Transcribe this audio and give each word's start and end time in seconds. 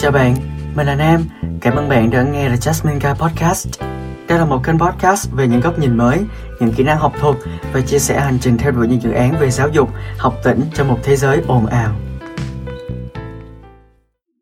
Chào 0.00 0.12
bạn, 0.12 0.34
mình 0.76 0.86
là 0.86 0.94
Nam. 0.94 1.20
Cảm 1.60 1.74
ơn 1.74 1.88
bạn 1.88 2.10
đã 2.10 2.22
nghe 2.22 2.48
The 2.48 2.54
Jasmine 2.54 2.98
Guy 3.00 3.20
Podcast. 3.20 3.80
Đây 4.28 4.38
là 4.38 4.44
một 4.44 4.60
kênh 4.64 4.78
podcast 4.78 5.32
về 5.32 5.48
những 5.48 5.60
góc 5.60 5.78
nhìn 5.78 5.96
mới, 5.96 6.18
những 6.60 6.72
kỹ 6.76 6.84
năng 6.84 6.98
học 6.98 7.12
thuật 7.20 7.36
và 7.72 7.80
chia 7.80 7.98
sẻ 7.98 8.20
hành 8.20 8.38
trình 8.40 8.58
theo 8.58 8.72
đuổi 8.72 8.88
những 8.88 9.02
dự 9.02 9.10
án 9.10 9.34
về 9.40 9.50
giáo 9.50 9.68
dục, 9.68 9.88
học 10.18 10.34
tỉnh 10.44 10.60
trong 10.74 10.88
một 10.88 10.98
thế 11.02 11.16
giới 11.16 11.42
ồn 11.46 11.66
ào. 11.66 11.94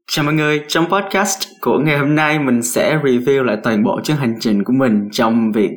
Chào 0.07 0.25
mọi 0.25 0.35
người, 0.35 0.61
trong 0.69 0.87
podcast 0.91 1.39
của 1.61 1.79
ngày 1.79 1.99
hôm 1.99 2.15
nay 2.15 2.39
mình 2.39 2.63
sẽ 2.63 2.97
review 2.97 3.43
lại 3.43 3.57
toàn 3.65 3.85
bộ 3.85 4.01
chương 4.05 4.17
hành 4.17 4.35
trình 4.41 4.65
của 4.65 4.73
mình 4.73 5.09
trong 5.13 5.53
việc 5.53 5.71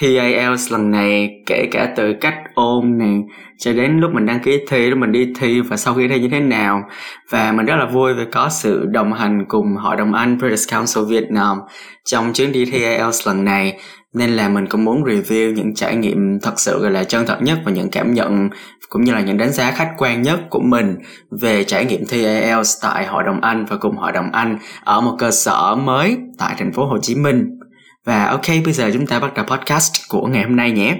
thi 0.00 0.18
IELTS 0.18 0.72
lần 0.72 0.90
này, 0.90 1.30
kể 1.46 1.68
cả 1.70 1.92
từ 1.96 2.14
cách 2.20 2.34
ôn 2.54 2.98
này 2.98 3.22
cho 3.58 3.72
đến 3.72 3.98
lúc 4.00 4.10
mình 4.14 4.26
đăng 4.26 4.40
ký 4.40 4.58
thi, 4.68 4.90
lúc 4.90 4.98
mình 4.98 5.12
đi 5.12 5.32
thi 5.40 5.60
và 5.60 5.76
sau 5.76 5.94
khi 5.94 6.08
thi 6.08 6.20
như 6.20 6.28
thế 6.28 6.40
nào 6.40 6.82
và 7.30 7.52
mình 7.52 7.66
rất 7.66 7.76
là 7.76 7.86
vui 7.86 8.14
vì 8.14 8.24
có 8.32 8.48
sự 8.48 8.86
đồng 8.90 9.12
hành 9.12 9.44
cùng 9.48 9.76
hội 9.76 9.96
đồng 9.96 10.14
Anh 10.14 10.38
British 10.38 10.72
Council 10.72 11.04
Việt 11.08 11.30
Nam 11.30 11.58
trong 12.04 12.32
chuyến 12.32 12.52
đi 12.52 12.64
thi 12.64 12.78
IELTS 12.78 13.26
lần 13.26 13.44
này 13.44 13.78
nên 14.14 14.30
là 14.30 14.48
mình 14.48 14.66
cũng 14.66 14.84
muốn 14.84 15.04
review 15.04 15.52
những 15.52 15.74
trải 15.74 15.96
nghiệm 15.96 16.38
thật 16.42 16.52
sự, 16.56 16.82
gọi 16.82 16.90
là, 16.90 17.04
chân 17.04 17.26
thật 17.26 17.38
nhất 17.42 17.58
và 17.64 17.72
những 17.72 17.90
cảm 17.90 18.14
nhận, 18.14 18.48
cũng 18.88 19.04
như 19.04 19.12
là 19.12 19.20
những 19.20 19.36
đánh 19.36 19.52
giá 19.52 19.70
khách 19.70 19.90
quan 19.98 20.22
nhất 20.22 20.40
của 20.50 20.60
mình 20.60 20.96
về 21.40 21.64
trải 21.64 21.84
nghiệm 21.84 22.00
thi 22.08 22.24
IELTS 22.24 22.82
tại 22.82 23.06
Hội 23.06 23.22
đồng 23.26 23.40
Anh 23.40 23.64
và 23.64 23.76
cùng 23.76 23.96
Hội 23.96 24.12
đồng 24.12 24.32
Anh 24.32 24.58
ở 24.84 25.00
một 25.00 25.16
cơ 25.18 25.30
sở 25.30 25.74
mới 25.74 26.16
tại 26.38 26.54
thành 26.58 26.72
phố 26.72 26.86
Hồ 26.86 26.98
Chí 27.02 27.14
Minh. 27.14 27.57
Và 28.08 28.24
ok, 28.24 28.46
bây 28.64 28.72
giờ 28.72 28.90
chúng 28.92 29.06
ta 29.06 29.20
bắt 29.20 29.34
đầu 29.34 29.44
podcast 29.44 29.92
của 30.10 30.26
ngày 30.26 30.42
hôm 30.42 30.56
nay 30.56 30.72
nhé. 30.72 30.96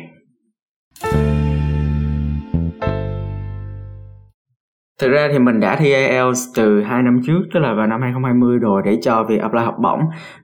Thực 5.01 5.09
ra 5.09 5.29
thì 5.33 5.39
mình 5.39 5.61
đã 5.61 5.77
thi 5.77 5.87
IELTS 5.95 6.49
từ 6.55 6.83
2 6.83 7.03
năm 7.03 7.21
trước, 7.27 7.41
tức 7.55 7.61
là 7.61 7.75
vào 7.75 7.87
năm 7.87 8.03
2020 8.03 8.59
rồi 8.59 8.83
để 8.85 8.99
cho 9.03 9.25
việc 9.25 9.41
apply 9.41 9.61
học 9.61 9.75
bổng. 9.83 10.01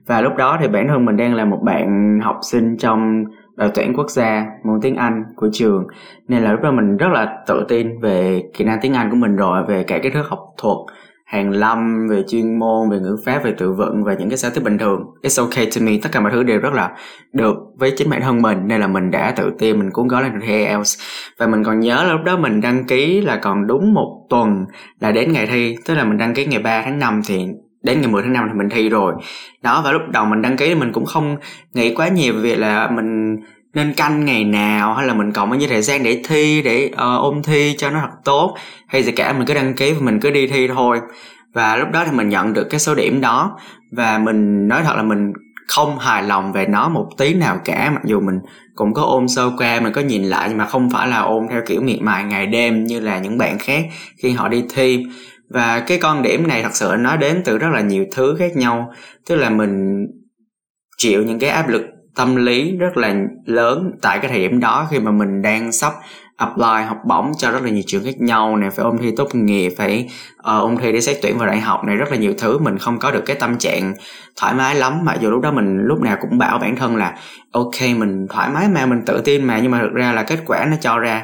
Và 0.07 0.21
lúc 0.21 0.35
đó 0.37 0.57
thì 0.61 0.67
bản 0.67 0.87
thân 0.87 1.05
mình 1.05 1.17
đang 1.17 1.35
là 1.35 1.45
một 1.45 1.59
bạn 1.63 2.19
học 2.23 2.39
sinh 2.41 2.77
trong 2.77 3.23
đội 3.55 3.71
tuyển 3.75 3.93
quốc 3.93 4.09
gia 4.09 4.45
môn 4.63 4.79
tiếng 4.81 4.95
Anh 4.95 5.23
của 5.35 5.49
trường 5.53 5.87
nên 6.27 6.43
là 6.43 6.51
lúc 6.51 6.61
đó 6.61 6.71
mình 6.71 6.97
rất 6.97 7.07
là 7.11 7.37
tự 7.47 7.65
tin 7.69 7.99
về 8.01 8.43
kỹ 8.53 8.65
năng 8.65 8.79
tiếng 8.81 8.93
Anh 8.93 9.09
của 9.09 9.17
mình 9.17 9.35
rồi 9.35 9.63
về 9.67 9.83
cả 9.83 9.99
cái 10.03 10.11
thức 10.11 10.25
học 10.29 10.39
thuật 10.57 10.77
hàng 11.25 11.51
lâm, 11.51 12.07
về 12.07 12.23
chuyên 12.27 12.59
môn, 12.59 12.89
về 12.89 12.99
ngữ 12.99 13.17
pháp, 13.25 13.43
về 13.43 13.53
tự 13.57 13.71
vận 13.71 14.03
và 14.03 14.13
những 14.13 14.29
cái 14.29 14.37
sở 14.37 14.49
tiếp 14.49 14.61
bình 14.63 14.77
thường. 14.77 15.01
It's 15.23 15.43
okay 15.43 15.65
to 15.65 15.81
me. 15.81 15.91
Tất 16.01 16.09
cả 16.11 16.19
mọi 16.19 16.31
thứ 16.31 16.43
đều 16.43 16.59
rất 16.59 16.73
là 16.73 16.91
được 17.33 17.55
với 17.77 17.91
chính 17.97 18.09
bản 18.09 18.21
thân 18.21 18.41
mình, 18.41 18.67
nên 18.67 18.81
là 18.81 18.87
mình 18.87 19.11
đã 19.11 19.33
tự 19.37 19.51
tin 19.59 19.79
mình 19.79 19.91
cuốn 19.91 20.07
gói 20.07 20.23
lên 20.23 20.33
được 20.33 20.45
IELTS 20.47 20.99
và 21.39 21.47
mình 21.47 21.63
còn 21.63 21.79
nhớ 21.79 22.03
là 22.03 22.13
lúc 22.13 22.21
đó 22.25 22.37
mình 22.37 22.61
đăng 22.61 22.83
ký 22.83 23.21
là 23.21 23.35
còn 23.35 23.67
đúng 23.67 23.93
một 23.93 24.27
tuần 24.29 24.65
là 24.99 25.11
đến 25.11 25.31
ngày 25.31 25.47
thi. 25.47 25.75
Tức 25.85 25.95
là 25.95 26.03
mình 26.03 26.17
đăng 26.17 26.33
ký 26.33 26.45
ngày 26.45 26.61
3 26.61 26.81
tháng 26.81 26.99
5 26.99 27.21
thì 27.27 27.45
đến 27.83 28.01
ngày 28.01 28.11
10 28.11 28.21
tháng 28.23 28.33
5 28.33 28.47
thì 28.51 28.57
mình 28.57 28.69
thi 28.69 28.89
rồi. 28.89 29.13
Đó, 29.63 29.81
và 29.85 29.91
lúc 29.91 30.01
đầu 30.11 30.25
mình 30.25 30.41
đăng 30.41 30.57
ký 30.57 30.75
mình 30.75 30.91
cũng 30.91 31.05
không 31.05 31.37
nghĩ 31.73 31.95
quá 31.95 32.07
nhiều 32.07 32.33
về 32.33 32.39
việc 32.39 32.59
là 32.59 32.91
mình 32.91 33.35
nên 33.75 33.93
canh 33.93 34.25
ngày 34.25 34.43
nào 34.43 34.93
hay 34.93 35.07
là 35.07 35.13
mình 35.13 35.31
còn 35.31 35.49
bao 35.49 35.59
nhiêu 35.59 35.69
thời 35.69 35.81
gian 35.81 36.03
để 36.03 36.21
thi 36.27 36.61
để 36.61 36.91
uh, 36.93 37.21
ôn 37.21 37.43
thi 37.43 37.75
cho 37.77 37.89
nó 37.89 37.99
thật 38.01 38.15
tốt 38.23 38.55
hay 38.87 39.03
gì 39.03 39.11
cả 39.11 39.33
mình 39.33 39.47
cứ 39.47 39.53
đăng 39.53 39.73
ký 39.73 39.93
và 39.93 39.99
mình 40.01 40.19
cứ 40.19 40.31
đi 40.31 40.47
thi 40.47 40.67
thôi. 40.67 40.99
Và 41.53 41.75
lúc 41.75 41.87
đó 41.91 42.03
thì 42.05 42.11
mình 42.11 42.29
nhận 42.29 42.53
được 42.53 42.67
cái 42.69 42.79
số 42.79 42.95
điểm 42.95 43.21
đó 43.21 43.57
và 43.91 44.17
mình 44.17 44.67
nói 44.67 44.81
thật 44.83 44.93
là 44.95 45.03
mình 45.03 45.33
không 45.67 45.99
hài 45.99 46.23
lòng 46.23 46.53
về 46.53 46.65
nó 46.65 46.89
một 46.89 47.09
tí 47.17 47.33
nào 47.33 47.59
cả 47.65 47.91
mặc 47.93 48.01
dù 48.05 48.19
mình 48.19 48.39
cũng 48.75 48.93
có 48.93 49.01
ôn 49.01 49.27
sơ 49.27 49.51
qua 49.57 49.79
mình 49.79 49.93
có 49.93 50.01
nhìn 50.01 50.23
lại 50.23 50.49
nhưng 50.49 50.57
mà 50.57 50.65
không 50.65 50.89
phải 50.89 51.07
là 51.07 51.19
ôn 51.19 51.47
theo 51.49 51.61
kiểu 51.67 51.81
miệt 51.81 52.01
mài 52.01 52.23
ngày 52.23 52.47
đêm 52.47 52.83
như 52.83 52.99
là 52.99 53.19
những 53.19 53.37
bạn 53.37 53.57
khác 53.59 53.85
khi 54.17 54.31
họ 54.31 54.47
đi 54.47 54.63
thi. 54.73 55.05
Và 55.49 55.79
cái 55.79 55.97
con 55.97 56.21
điểm 56.21 56.47
này 56.47 56.63
thật 56.63 56.75
sự 56.75 56.95
nó 56.99 57.15
đến 57.15 57.41
từ 57.45 57.57
rất 57.57 57.69
là 57.73 57.81
nhiều 57.81 58.05
thứ 58.15 58.35
khác 58.39 58.51
nhau 58.55 58.93
tức 59.27 59.35
là 59.35 59.49
mình 59.49 60.05
chịu 60.97 61.23
những 61.23 61.39
cái 61.39 61.49
áp 61.49 61.69
lực 61.69 61.81
tâm 62.15 62.35
lý 62.35 62.77
rất 62.77 62.97
là 62.97 63.15
lớn 63.45 63.91
tại 64.01 64.19
cái 64.19 64.31
thời 64.31 64.39
điểm 64.39 64.59
đó 64.59 64.87
khi 64.91 64.99
mà 64.99 65.11
mình 65.11 65.41
đang 65.41 65.71
sắp 65.71 65.93
apply 66.37 66.83
học 66.87 66.97
bổng 67.05 67.31
cho 67.37 67.51
rất 67.51 67.63
là 67.63 67.69
nhiều 67.69 67.83
trường 67.87 68.03
khác 68.03 68.21
nhau 68.21 68.57
này 68.57 68.69
phải 68.69 68.85
ôn 68.85 68.97
thi 68.97 69.11
tốt 69.17 69.35
nghiệp 69.35 69.73
phải 69.77 70.09
uh, 70.39 70.45
ôn 70.45 70.77
thi 70.77 70.91
để 70.91 71.01
xét 71.01 71.17
tuyển 71.21 71.37
vào 71.37 71.47
đại 71.47 71.59
học 71.59 71.83
này 71.83 71.95
rất 71.95 72.11
là 72.11 72.17
nhiều 72.17 72.33
thứ 72.37 72.57
mình 72.57 72.77
không 72.77 72.99
có 72.99 73.11
được 73.11 73.23
cái 73.25 73.35
tâm 73.39 73.57
trạng 73.57 73.93
thoải 74.35 74.53
mái 74.53 74.75
lắm. 74.75 74.99
Mặc 75.03 75.17
dù 75.21 75.29
lúc 75.29 75.41
đó 75.41 75.51
mình 75.51 75.77
lúc 75.81 76.01
nào 76.01 76.17
cũng 76.21 76.37
bảo 76.37 76.59
bản 76.59 76.75
thân 76.75 76.95
là 76.95 77.15
ok 77.51 77.81
mình 77.97 78.27
thoải 78.29 78.49
mái 78.49 78.67
mà 78.67 78.85
mình 78.85 79.01
tự 79.05 79.21
tin 79.25 79.43
mà. 79.43 79.59
Nhưng 79.59 79.71
mà 79.71 79.79
thực 79.81 79.93
ra 79.93 80.11
là 80.11 80.23
kết 80.23 80.39
quả 80.45 80.65
nó 80.65 80.77
cho 80.81 80.99
ra 80.99 81.23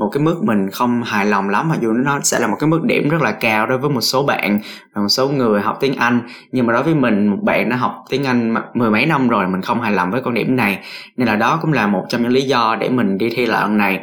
một 0.00 0.08
cái 0.12 0.22
mức 0.22 0.36
mình 0.42 0.70
không 0.70 1.02
hài 1.02 1.26
lòng 1.26 1.48
lắm, 1.48 1.68
mặc 1.68 1.78
dù 1.80 1.92
nó 1.92 2.20
sẽ 2.22 2.38
là 2.38 2.46
một 2.46 2.56
cái 2.60 2.68
mức 2.68 2.82
điểm 2.82 3.08
rất 3.08 3.22
là 3.22 3.32
cao 3.32 3.66
đối 3.66 3.78
với 3.78 3.90
một 3.90 4.00
số 4.00 4.22
bạn 4.22 4.60
và 4.94 5.02
một 5.02 5.08
số 5.08 5.28
người 5.28 5.60
học 5.60 5.76
tiếng 5.80 5.96
Anh. 5.96 6.20
Nhưng 6.52 6.66
mà 6.66 6.72
đối 6.72 6.82
với 6.82 6.94
mình, 6.94 7.26
một 7.26 7.38
bạn 7.42 7.68
đã 7.68 7.76
học 7.76 7.94
tiếng 8.10 8.24
Anh 8.24 8.54
mười 8.74 8.90
mấy 8.90 9.06
năm 9.06 9.28
rồi, 9.28 9.48
mình 9.48 9.62
không 9.62 9.80
hài 9.80 9.92
lòng 9.92 10.10
với 10.10 10.20
con 10.24 10.34
điểm 10.34 10.56
này. 10.56 10.78
Nên 11.16 11.28
là 11.28 11.36
đó 11.36 11.58
cũng 11.62 11.72
là 11.72 11.86
một 11.86 12.04
trong 12.08 12.22
những 12.22 12.32
lý 12.32 12.42
do 12.42 12.76
để 12.80 12.88
mình 12.88 13.18
đi 13.18 13.30
thi 13.30 13.46
lại 13.46 13.62
lần 13.62 13.78
này. 13.78 14.00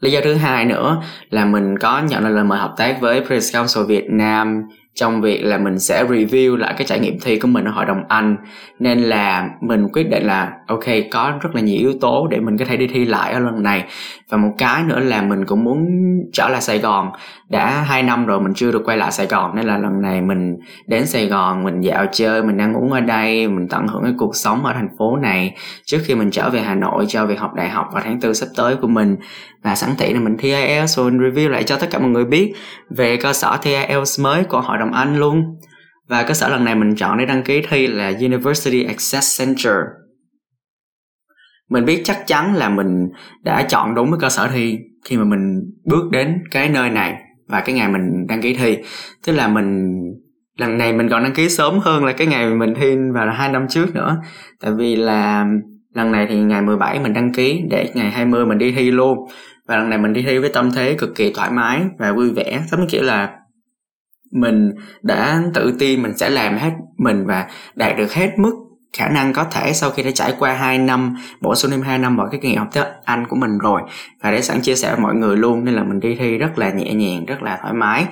Lý 0.00 0.10
do 0.10 0.20
thứ 0.24 0.34
hai 0.34 0.64
nữa 0.64 1.02
là 1.30 1.44
mình 1.44 1.78
có 1.78 2.02
nhận 2.08 2.34
lời 2.34 2.44
mời 2.44 2.58
hợp 2.58 2.74
tác 2.76 3.00
với 3.00 3.24
Press 3.26 3.54
Council 3.54 3.84
Việt 3.84 4.04
Nam 4.10 4.62
trong 4.94 5.20
việc 5.20 5.40
là 5.42 5.58
mình 5.58 5.78
sẽ 5.78 6.04
review 6.04 6.56
lại 6.56 6.74
cái 6.78 6.86
trải 6.86 7.00
nghiệm 7.00 7.18
thi 7.20 7.38
của 7.38 7.48
mình 7.48 7.64
ở 7.64 7.70
hội 7.70 7.84
đồng 7.84 8.02
Anh. 8.08 8.36
Nên 8.78 8.98
là 8.98 9.48
mình 9.60 9.88
quyết 9.88 10.10
định 10.10 10.26
là, 10.26 10.52
ok, 10.66 10.84
có 11.10 11.32
rất 11.40 11.54
là 11.54 11.60
nhiều 11.60 11.78
yếu 11.78 11.92
tố 12.00 12.26
để 12.30 12.40
mình 12.40 12.58
có 12.58 12.64
thể 12.64 12.76
đi 12.76 12.86
thi 12.86 13.04
lại 13.04 13.32
ở 13.32 13.38
lần 13.38 13.62
này. 13.62 13.84
Và 14.30 14.36
một 14.36 14.52
cái 14.58 14.82
nữa 14.82 15.00
là 15.00 15.22
mình 15.22 15.44
cũng 15.46 15.64
muốn 15.64 15.86
trở 16.32 16.48
lại 16.48 16.60
Sài 16.60 16.78
Gòn. 16.78 17.10
Đã 17.48 17.70
hai 17.70 18.02
năm 18.02 18.26
rồi 18.26 18.40
mình 18.40 18.52
chưa 18.54 18.72
được 18.72 18.82
quay 18.84 18.96
lại 18.96 19.12
Sài 19.12 19.26
Gòn, 19.26 19.56
nên 19.56 19.66
là 19.66 19.78
lần 19.78 20.02
này 20.02 20.20
mình 20.20 20.56
đến 20.86 21.06
Sài 21.06 21.26
Gòn, 21.26 21.64
mình 21.64 21.80
dạo 21.80 22.06
chơi, 22.12 22.42
mình 22.42 22.58
ăn 22.58 22.74
uống 22.74 22.92
ở 22.92 23.00
đây, 23.00 23.48
mình 23.48 23.68
tận 23.68 23.86
hưởng 23.86 24.02
cái 24.02 24.12
cuộc 24.18 24.36
sống 24.36 24.64
ở 24.64 24.72
thành 24.72 24.88
phố 24.98 25.16
này. 25.16 25.54
Trước 25.84 25.98
khi 26.04 26.14
mình 26.14 26.30
trở 26.30 26.50
về 26.50 26.60
Hà 26.60 26.74
Nội, 26.74 27.04
cho 27.08 27.26
việc 27.26 27.38
học 27.40 27.54
đại 27.54 27.68
học 27.68 27.86
vào 27.92 28.02
tháng 28.04 28.20
tư 28.20 28.32
sắp 28.32 28.46
tới 28.56 28.76
của 28.76 28.88
mình. 28.88 29.16
Và 29.62 29.74
sẵn 29.74 29.90
tiện 29.98 30.14
là 30.14 30.20
mình 30.20 30.36
thi 30.38 30.48
IELTS 30.48 30.96
rồi 30.96 31.10
review 31.10 31.48
lại 31.48 31.62
cho 31.62 31.76
tất 31.76 31.86
cả 31.90 31.98
mọi 31.98 32.10
người 32.10 32.24
biết 32.24 32.52
về 32.90 33.16
cơ 33.16 33.32
sở 33.32 33.58
thi 33.62 33.74
IELTS 33.74 34.20
mới 34.20 34.44
của 34.44 34.60
hội 34.60 34.78
đồng 34.80 34.92
Anh 34.92 35.16
luôn. 35.16 35.42
Và 36.08 36.22
cơ 36.22 36.34
sở 36.34 36.48
lần 36.48 36.64
này 36.64 36.74
mình 36.74 36.94
chọn 36.94 37.18
để 37.18 37.26
đăng 37.26 37.42
ký 37.42 37.62
thi 37.68 37.86
là 37.86 38.12
University 38.20 38.84
Access 38.84 39.40
Center. 39.40 39.74
Mình 41.70 41.84
biết 41.84 42.00
chắc 42.04 42.26
chắn 42.26 42.54
là 42.54 42.68
mình 42.68 43.08
đã 43.44 43.62
chọn 43.68 43.94
đúng 43.94 44.10
cái 44.10 44.18
cơ 44.20 44.28
sở 44.28 44.48
thi 44.48 44.78
khi 45.04 45.16
mà 45.16 45.24
mình 45.24 45.60
bước 45.84 46.10
đến 46.12 46.42
cái 46.50 46.68
nơi 46.68 46.90
này 46.90 47.14
và 47.48 47.60
cái 47.60 47.74
ngày 47.74 47.88
mình 47.88 48.26
đăng 48.28 48.42
ký 48.42 48.54
thi. 48.54 48.78
Tức 49.26 49.32
là 49.32 49.48
mình, 49.48 49.96
lần 50.58 50.78
này 50.78 50.92
mình 50.92 51.08
còn 51.08 51.22
đăng 51.22 51.34
ký 51.34 51.48
sớm 51.48 51.78
hơn 51.78 52.04
là 52.04 52.12
cái 52.12 52.26
ngày 52.26 52.50
mình 52.50 52.74
thi 52.74 52.96
vào 53.14 53.26
là 53.26 53.32
hai 53.32 53.48
năm 53.48 53.66
trước 53.68 53.94
nữa. 53.94 54.16
Tại 54.60 54.72
vì 54.78 54.96
là 54.96 55.46
lần 55.94 56.12
này 56.12 56.26
thì 56.30 56.36
ngày 56.40 56.62
17 56.62 57.00
mình 57.00 57.12
đăng 57.12 57.32
ký 57.32 57.62
để 57.70 57.90
ngày 57.94 58.10
20 58.10 58.46
mình 58.46 58.58
đi 58.58 58.72
thi 58.72 58.90
luôn. 58.90 59.18
Và 59.66 59.76
lần 59.76 59.90
này 59.90 59.98
mình 59.98 60.12
đi 60.12 60.22
thi 60.22 60.38
với 60.38 60.50
tâm 60.54 60.70
thế 60.70 60.94
cực 60.98 61.14
kỳ 61.14 61.32
thoải 61.32 61.50
mái 61.50 61.82
và 61.98 62.12
vui 62.12 62.30
vẻ. 62.30 62.62
Giống 62.70 62.80
như 62.80 62.86
kiểu 62.90 63.02
là 63.02 63.36
mình 64.30 64.70
đã 65.02 65.42
tự 65.54 65.76
tin 65.78 66.02
mình 66.02 66.16
sẽ 66.16 66.30
làm 66.30 66.56
hết 66.56 66.70
mình 66.96 67.26
và 67.26 67.46
đạt 67.74 67.96
được 67.96 68.12
hết 68.12 68.30
mức 68.38 68.52
khả 68.92 69.08
năng 69.08 69.32
có 69.32 69.44
thể 69.44 69.72
sau 69.72 69.90
khi 69.90 70.02
đã 70.02 70.10
trải 70.10 70.34
qua 70.38 70.54
2 70.54 70.78
năm, 70.78 71.16
bổ 71.40 71.54
sung 71.54 71.70
thêm 71.70 71.82
2 71.82 71.98
năm 71.98 72.16
vào 72.16 72.28
cái 72.30 72.40
kinh 72.42 72.50
nghiệm 72.50 72.58
học 72.58 72.68
tiếng 72.72 72.84
Anh 73.04 73.26
của 73.26 73.36
mình 73.36 73.58
rồi. 73.58 73.82
Và 74.22 74.30
để 74.30 74.42
sẵn 74.42 74.60
chia 74.60 74.74
sẻ 74.74 74.90
với 74.90 75.00
mọi 75.00 75.14
người 75.14 75.36
luôn, 75.36 75.64
nên 75.64 75.74
là 75.74 75.82
mình 75.82 76.00
đi 76.00 76.16
thi 76.16 76.38
rất 76.38 76.58
là 76.58 76.70
nhẹ 76.70 76.94
nhàng, 76.94 77.24
rất 77.26 77.42
là 77.42 77.58
thoải 77.62 77.74
mái. 77.74 78.06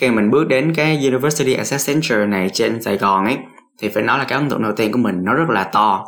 Khi 0.00 0.10
mình 0.10 0.30
bước 0.30 0.48
đến 0.48 0.74
cái 0.74 1.06
University 1.06 1.54
Access 1.54 1.88
Center 1.88 2.28
này 2.28 2.50
trên 2.52 2.82
Sài 2.82 2.96
Gòn 2.96 3.24
ấy, 3.24 3.38
thì 3.78 3.88
phải 3.88 4.02
nói 4.02 4.18
là 4.18 4.24
cái 4.24 4.38
ấn 4.38 4.50
tượng 4.50 4.62
đầu 4.62 4.72
tiên 4.72 4.92
của 4.92 4.98
mình 4.98 5.24
nó 5.24 5.34
rất 5.34 5.48
là 5.48 5.64
to. 5.64 6.04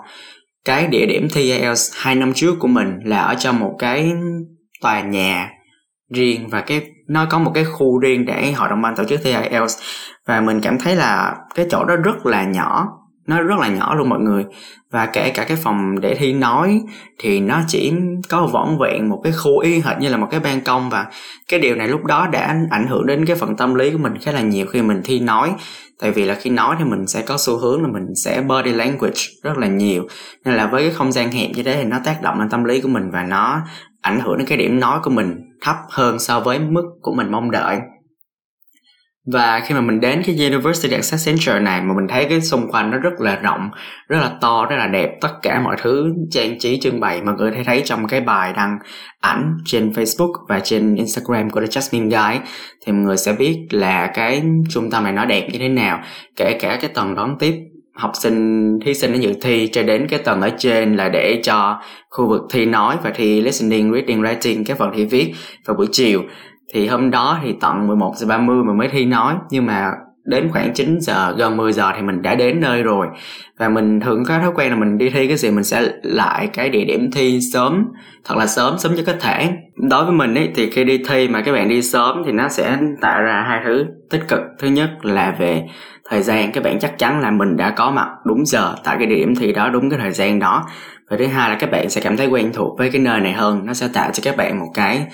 Cái 0.64 0.86
địa 0.86 1.06
điểm 1.06 1.28
thi 1.34 1.42
IELTS 1.42 1.92
hai 1.96 2.14
năm 2.14 2.32
trước 2.32 2.54
của 2.58 2.68
mình 2.68 2.98
là 3.04 3.20
ở 3.20 3.34
trong 3.34 3.58
một 3.58 3.76
cái 3.78 4.12
tòa 4.80 5.00
nhà 5.00 5.50
riêng 6.14 6.48
và 6.48 6.60
cái 6.60 6.80
nó 7.06 7.26
có 7.30 7.38
một 7.38 7.50
cái 7.54 7.64
khu 7.64 7.98
riêng 7.98 8.24
để 8.24 8.52
hội 8.52 8.68
đồng 8.68 8.82
ban 8.82 8.96
tổ 8.96 9.04
chức 9.04 9.20
thi 9.24 9.32
IELTS 9.32 9.78
và 10.26 10.40
mình 10.40 10.60
cảm 10.60 10.78
thấy 10.78 10.96
là 10.96 11.36
cái 11.54 11.66
chỗ 11.70 11.84
đó 11.84 11.96
rất 11.96 12.26
là 12.26 12.44
nhỏ 12.44 12.88
nó 13.32 13.42
rất 13.42 13.58
là 13.58 13.68
nhỏ 13.68 13.94
luôn 13.94 14.08
mọi 14.08 14.20
người. 14.20 14.44
Và 14.90 15.06
kể 15.06 15.30
cả 15.30 15.44
cái 15.44 15.56
phòng 15.56 16.00
để 16.00 16.14
thi 16.14 16.32
nói 16.32 16.80
thì 17.18 17.40
nó 17.40 17.60
chỉ 17.68 17.92
có 18.28 18.46
vỏn 18.46 18.78
vẹn 18.80 19.08
một 19.08 19.20
cái 19.24 19.32
khu 19.32 19.58
y, 19.58 19.80
hệt 19.80 19.98
như 19.98 20.08
là 20.08 20.16
một 20.16 20.28
cái 20.30 20.40
ban 20.40 20.60
công. 20.60 20.90
Và 20.90 21.06
cái 21.48 21.60
điều 21.60 21.76
này 21.76 21.88
lúc 21.88 22.04
đó 22.04 22.28
đã 22.32 22.56
ảnh 22.70 22.86
hưởng 22.86 23.06
đến 23.06 23.26
cái 23.26 23.36
phần 23.36 23.56
tâm 23.56 23.74
lý 23.74 23.90
của 23.90 23.98
mình 23.98 24.18
khá 24.20 24.32
là 24.32 24.40
nhiều 24.40 24.66
khi 24.66 24.82
mình 24.82 25.00
thi 25.04 25.20
nói. 25.20 25.52
Tại 26.00 26.10
vì 26.10 26.24
là 26.24 26.34
khi 26.34 26.50
nói 26.50 26.76
thì 26.78 26.84
mình 26.84 27.06
sẽ 27.06 27.22
có 27.22 27.36
xu 27.38 27.58
hướng 27.58 27.82
là 27.82 27.88
mình 27.88 28.06
sẽ 28.14 28.42
body 28.42 28.72
language 28.72 29.20
rất 29.42 29.58
là 29.58 29.66
nhiều. 29.66 30.06
Nên 30.44 30.54
là 30.54 30.66
với 30.66 30.82
cái 30.82 30.92
không 30.92 31.12
gian 31.12 31.30
hẹp 31.30 31.50
như 31.54 31.62
thế 31.62 31.76
thì 31.76 31.84
nó 31.84 31.96
tác 32.04 32.22
động 32.22 32.38
lên 32.38 32.50
tâm 32.50 32.64
lý 32.64 32.80
của 32.80 32.88
mình 32.88 33.10
và 33.10 33.22
nó 33.22 33.60
ảnh 34.00 34.20
hưởng 34.20 34.38
đến 34.38 34.46
cái 34.46 34.58
điểm 34.58 34.80
nói 34.80 34.98
của 35.02 35.10
mình 35.10 35.40
thấp 35.60 35.76
hơn 35.90 36.18
so 36.18 36.40
với 36.40 36.58
mức 36.58 36.84
của 37.02 37.14
mình 37.14 37.30
mong 37.30 37.50
đợi 37.50 37.78
và 39.26 39.60
khi 39.60 39.74
mà 39.74 39.80
mình 39.80 40.00
đến 40.00 40.22
cái 40.26 40.50
University 40.50 40.94
Access 40.94 41.26
Center 41.26 41.62
này 41.62 41.80
mà 41.82 41.94
mình 41.94 42.08
thấy 42.08 42.26
cái 42.28 42.40
xung 42.40 42.70
quanh 42.70 42.90
nó 42.90 42.98
rất 42.98 43.12
là 43.18 43.36
rộng 43.36 43.70
rất 44.08 44.18
là 44.18 44.30
to 44.40 44.66
rất 44.70 44.76
là 44.76 44.86
đẹp 44.86 45.10
tất 45.20 45.32
cả 45.42 45.60
mọi 45.60 45.76
thứ 45.82 46.14
trang 46.30 46.58
trí 46.58 46.80
trưng 46.80 47.00
bày 47.00 47.22
mà 47.22 47.32
người 47.32 47.50
thấy 47.50 47.64
thấy 47.64 47.82
trong 47.84 48.06
cái 48.06 48.20
bài 48.20 48.52
đăng 48.56 48.78
ảnh 49.20 49.56
trên 49.64 49.90
Facebook 49.90 50.32
và 50.48 50.60
trên 50.60 50.94
Instagram 50.94 51.50
của 51.50 51.60
The 51.60 51.66
Jasmine 51.66 52.10
Guy 52.10 52.40
thì 52.86 52.92
mọi 52.92 53.02
người 53.02 53.16
sẽ 53.16 53.32
biết 53.32 53.66
là 53.70 54.06
cái 54.14 54.42
trung 54.70 54.90
tâm 54.90 55.04
này 55.04 55.12
nó 55.12 55.24
đẹp 55.24 55.48
như 55.52 55.58
thế 55.58 55.68
nào 55.68 56.02
kể 56.36 56.58
cả 56.60 56.78
cái 56.80 56.90
tầng 56.94 57.14
đón 57.14 57.36
tiếp 57.38 57.54
học 57.94 58.12
sinh 58.14 58.78
thí 58.84 58.94
sinh 58.94 59.12
đến 59.12 59.20
dự 59.20 59.32
thi 59.42 59.68
cho 59.72 59.82
đến 59.82 60.06
cái 60.08 60.18
tầng 60.18 60.40
ở 60.40 60.50
trên 60.58 60.96
là 60.96 61.08
để 61.08 61.40
cho 61.44 61.80
khu 62.10 62.28
vực 62.28 62.42
thi 62.50 62.66
nói 62.66 62.96
và 63.02 63.10
thi 63.14 63.40
listening, 63.40 63.92
reading, 63.92 64.22
writing 64.22 64.64
các 64.66 64.78
phần 64.78 64.90
thi 64.96 65.04
viết 65.04 65.32
vào 65.66 65.76
buổi 65.76 65.86
chiều 65.92 66.22
thì 66.72 66.86
hôm 66.86 67.10
đó 67.10 67.38
thì 67.42 67.54
tận 67.60 67.86
11 67.86 68.12
giờ 68.16 68.26
30 68.26 68.64
mình 68.64 68.78
mới 68.78 68.88
thi 68.88 69.04
nói, 69.04 69.34
nhưng 69.50 69.66
mà 69.66 69.90
đến 70.24 70.48
khoảng 70.52 70.72
9 70.74 70.98
giờ, 71.00 71.34
gần 71.38 71.56
10 71.56 71.72
giờ 71.72 71.92
thì 71.96 72.02
mình 72.02 72.22
đã 72.22 72.34
đến 72.34 72.60
nơi 72.60 72.82
rồi. 72.82 73.06
Và 73.58 73.68
mình 73.68 74.00
thường 74.00 74.24
có 74.28 74.38
thói 74.38 74.50
quen 74.54 74.70
là 74.70 74.76
mình 74.76 74.98
đi 74.98 75.10
thi 75.10 75.28
cái 75.28 75.36
gì 75.36 75.50
mình 75.50 75.64
sẽ 75.64 75.88
lại 76.02 76.46
cái 76.46 76.68
địa 76.68 76.84
điểm 76.84 77.10
thi 77.12 77.40
sớm, 77.52 77.84
thật 78.24 78.34
là 78.38 78.46
sớm 78.46 78.78
sớm 78.78 78.94
nhất 78.94 79.04
có 79.06 79.12
thể. 79.20 79.52
Đối 79.90 80.04
với 80.04 80.12
mình 80.12 80.34
ấy, 80.34 80.48
thì 80.54 80.70
khi 80.70 80.84
đi 80.84 80.98
thi 81.08 81.28
mà 81.28 81.42
các 81.42 81.52
bạn 81.52 81.68
đi 81.68 81.82
sớm 81.82 82.22
thì 82.26 82.32
nó 82.32 82.48
sẽ 82.48 82.78
tạo 83.00 83.22
ra 83.22 83.44
hai 83.48 83.60
thứ 83.64 83.84
tích 84.10 84.28
cực. 84.28 84.40
Thứ 84.58 84.68
nhất 84.68 84.90
là 85.02 85.34
về 85.38 85.62
thời 86.08 86.22
gian, 86.22 86.52
các 86.52 86.64
bạn 86.64 86.78
chắc 86.78 86.98
chắn 86.98 87.20
là 87.20 87.30
mình 87.30 87.56
đã 87.56 87.70
có 87.70 87.90
mặt 87.90 88.08
đúng 88.24 88.46
giờ 88.46 88.74
tại 88.84 88.96
cái 88.98 89.06
địa 89.06 89.16
điểm 89.16 89.34
thi 89.34 89.52
đó, 89.52 89.68
đúng 89.68 89.90
cái 89.90 89.98
thời 90.02 90.12
gian 90.12 90.38
đó. 90.38 90.64
Và 91.10 91.16
thứ 91.16 91.26
hai 91.26 91.50
là 91.50 91.56
các 91.60 91.70
bạn 91.70 91.90
sẽ 91.90 92.00
cảm 92.00 92.16
thấy 92.16 92.26
quen 92.26 92.50
thuộc 92.54 92.78
với 92.78 92.90
cái 92.90 93.00
nơi 93.00 93.20
này 93.20 93.32
hơn, 93.32 93.66
nó 93.66 93.74
sẽ 93.74 93.88
tạo 93.94 94.10
cho 94.12 94.20
các 94.24 94.36
bạn 94.36 94.58
một 94.58 94.68
cái 94.74 95.06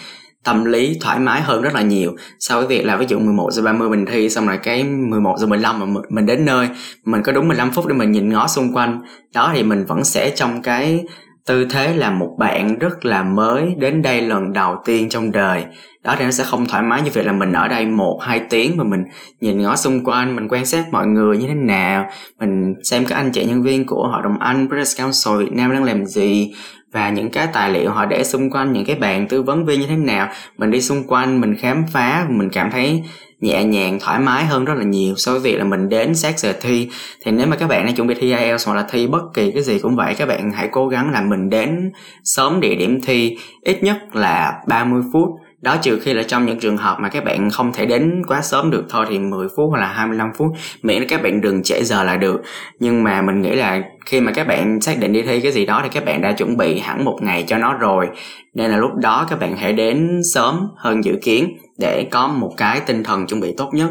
tâm 0.48 0.64
lý 0.64 0.96
thoải 1.00 1.18
mái 1.18 1.40
hơn 1.40 1.62
rất 1.62 1.74
là 1.74 1.82
nhiều. 1.82 2.16
So 2.40 2.56
với 2.56 2.66
việc 2.66 2.86
là 2.86 2.96
ví 2.96 3.06
dụ 3.08 3.18
11 3.18 3.50
giờ 3.52 3.62
30 3.62 3.88
mình 3.88 4.06
thi, 4.06 4.30
xong 4.30 4.46
rồi 4.46 4.56
cái 4.62 4.84
11 4.84 5.36
giờ 5.38 5.46
15 5.46 5.80
mà 5.80 6.00
mình 6.08 6.26
đến 6.26 6.44
nơi, 6.44 6.68
mình 7.04 7.22
có 7.22 7.32
đúng 7.32 7.48
15 7.48 7.70
phút 7.70 7.86
để 7.86 7.94
mình 7.94 8.12
nhìn 8.12 8.28
ngó 8.28 8.46
xung 8.46 8.72
quanh. 8.72 9.02
Đó 9.34 9.52
thì 9.54 9.62
mình 9.62 9.84
vẫn 9.84 10.04
sẽ 10.04 10.30
trong 10.30 10.62
cái 10.62 11.04
tư 11.46 11.64
thế 11.64 11.94
là 11.94 12.10
một 12.10 12.36
bạn 12.38 12.78
rất 12.78 13.04
là 13.04 13.22
mới 13.22 13.74
đến 13.78 14.02
đây 14.02 14.20
lần 14.20 14.52
đầu 14.52 14.76
tiên 14.84 15.08
trong 15.08 15.32
đời 15.32 15.64
đó 16.04 16.14
thì 16.18 16.24
nó 16.24 16.30
sẽ 16.30 16.44
không 16.44 16.66
thoải 16.66 16.82
mái 16.82 17.02
như 17.02 17.10
việc 17.14 17.26
là 17.26 17.32
mình 17.32 17.52
ở 17.52 17.68
đây 17.68 17.86
một, 17.86 18.20
hai 18.22 18.40
tiếng 18.50 18.76
mà 18.76 18.84
mình 18.84 19.04
nhìn 19.40 19.62
ngó 19.62 19.76
xung 19.76 20.04
quanh, 20.04 20.36
mình 20.36 20.48
quan 20.48 20.66
sát 20.66 20.84
mọi 20.92 21.06
người 21.06 21.38
như 21.38 21.46
thế 21.48 21.54
nào, 21.54 22.10
mình 22.40 22.74
xem 22.84 23.04
các 23.04 23.16
anh 23.16 23.30
chị 23.32 23.44
nhân 23.44 23.62
viên 23.62 23.86
của 23.86 24.08
hội 24.12 24.22
đồng 24.22 24.38
anh 24.38 24.68
British 24.68 24.98
Council 24.98 25.38
Việt 25.38 25.52
Nam 25.52 25.72
đang 25.72 25.84
làm 25.84 26.06
gì, 26.06 26.54
và 26.92 27.10
những 27.10 27.30
cái 27.30 27.46
tài 27.52 27.70
liệu 27.70 27.90
họ 27.90 28.06
để 28.06 28.24
xung 28.24 28.50
quanh, 28.50 28.72
những 28.72 28.84
cái 28.84 28.96
bàn 28.96 29.28
tư 29.28 29.42
vấn 29.42 29.64
viên 29.64 29.80
như 29.80 29.86
thế 29.86 29.96
nào. 29.96 30.28
Mình 30.58 30.70
đi 30.70 30.80
xung 30.80 31.04
quanh, 31.06 31.40
mình 31.40 31.56
khám 31.56 31.84
phá, 31.92 32.26
mình 32.28 32.48
cảm 32.52 32.70
thấy 32.70 33.02
nhẹ 33.40 33.64
nhàng, 33.64 33.98
thoải 34.00 34.20
mái 34.20 34.44
hơn 34.44 34.64
rất 34.64 34.74
là 34.74 34.84
nhiều. 34.84 35.14
So 35.16 35.32
với 35.32 35.40
việc 35.40 35.58
là 35.58 35.64
mình 35.64 35.88
đến 35.88 36.14
sát 36.14 36.38
giờ 36.38 36.52
thi, 36.60 36.88
thì 37.24 37.32
nếu 37.32 37.46
mà 37.46 37.56
các 37.56 37.68
bạn 37.68 37.86
đang 37.86 37.94
chuẩn 37.94 38.06
bị 38.06 38.14
thi 38.14 38.34
IELTS 38.34 38.66
hoặc 38.66 38.74
là 38.74 38.86
thi 38.90 39.06
bất 39.06 39.22
kỳ 39.34 39.50
cái 39.52 39.62
gì 39.62 39.78
cũng 39.78 39.96
vậy, 39.96 40.14
các 40.18 40.28
bạn 40.28 40.52
hãy 40.52 40.68
cố 40.72 40.88
gắng 40.88 41.10
là 41.10 41.20
mình 41.20 41.50
đến 41.50 41.90
sớm 42.24 42.60
địa 42.60 42.74
điểm 42.74 43.00
thi, 43.00 43.36
ít 43.62 43.82
nhất 43.82 43.96
là 44.12 44.52
30 44.68 45.02
phút 45.12 45.28
đó 45.62 45.76
trừ 45.82 45.98
khi 46.02 46.14
là 46.14 46.22
trong 46.22 46.46
những 46.46 46.60
trường 46.60 46.76
hợp 46.76 46.96
mà 47.00 47.08
các 47.08 47.24
bạn 47.24 47.50
không 47.50 47.72
thể 47.72 47.86
đến 47.86 48.22
quá 48.28 48.40
sớm 48.42 48.70
được 48.70 48.84
thôi 48.88 49.06
thì 49.08 49.18
10 49.18 49.48
phút 49.56 49.70
hoặc 49.70 49.80
là 49.80 49.86
25 49.86 50.28
phút 50.36 50.48
miễn 50.82 50.98
là 50.98 51.06
các 51.08 51.22
bạn 51.22 51.40
đừng 51.40 51.62
trễ 51.62 51.82
giờ 51.84 52.04
là 52.04 52.16
được. 52.16 52.42
Nhưng 52.80 53.04
mà 53.04 53.22
mình 53.22 53.42
nghĩ 53.42 53.54
là 53.56 53.82
khi 54.06 54.20
mà 54.20 54.32
các 54.32 54.46
bạn 54.46 54.80
xác 54.80 54.98
định 54.98 55.12
đi 55.12 55.22
thi 55.22 55.40
cái 55.40 55.52
gì 55.52 55.66
đó 55.66 55.80
thì 55.82 55.88
các 55.92 56.04
bạn 56.04 56.20
đã 56.20 56.32
chuẩn 56.32 56.56
bị 56.56 56.78
hẳn 56.78 57.04
một 57.04 57.18
ngày 57.22 57.44
cho 57.48 57.58
nó 57.58 57.74
rồi. 57.74 58.08
Nên 58.54 58.70
là 58.70 58.76
lúc 58.76 58.90
đó 59.00 59.26
các 59.30 59.40
bạn 59.40 59.56
hãy 59.56 59.72
đến 59.72 60.20
sớm 60.32 60.68
hơn 60.76 61.04
dự 61.04 61.18
kiến 61.22 61.56
để 61.78 62.08
có 62.10 62.28
một 62.28 62.52
cái 62.56 62.80
tinh 62.80 63.04
thần 63.04 63.26
chuẩn 63.26 63.40
bị 63.40 63.54
tốt 63.56 63.70
nhất. 63.72 63.90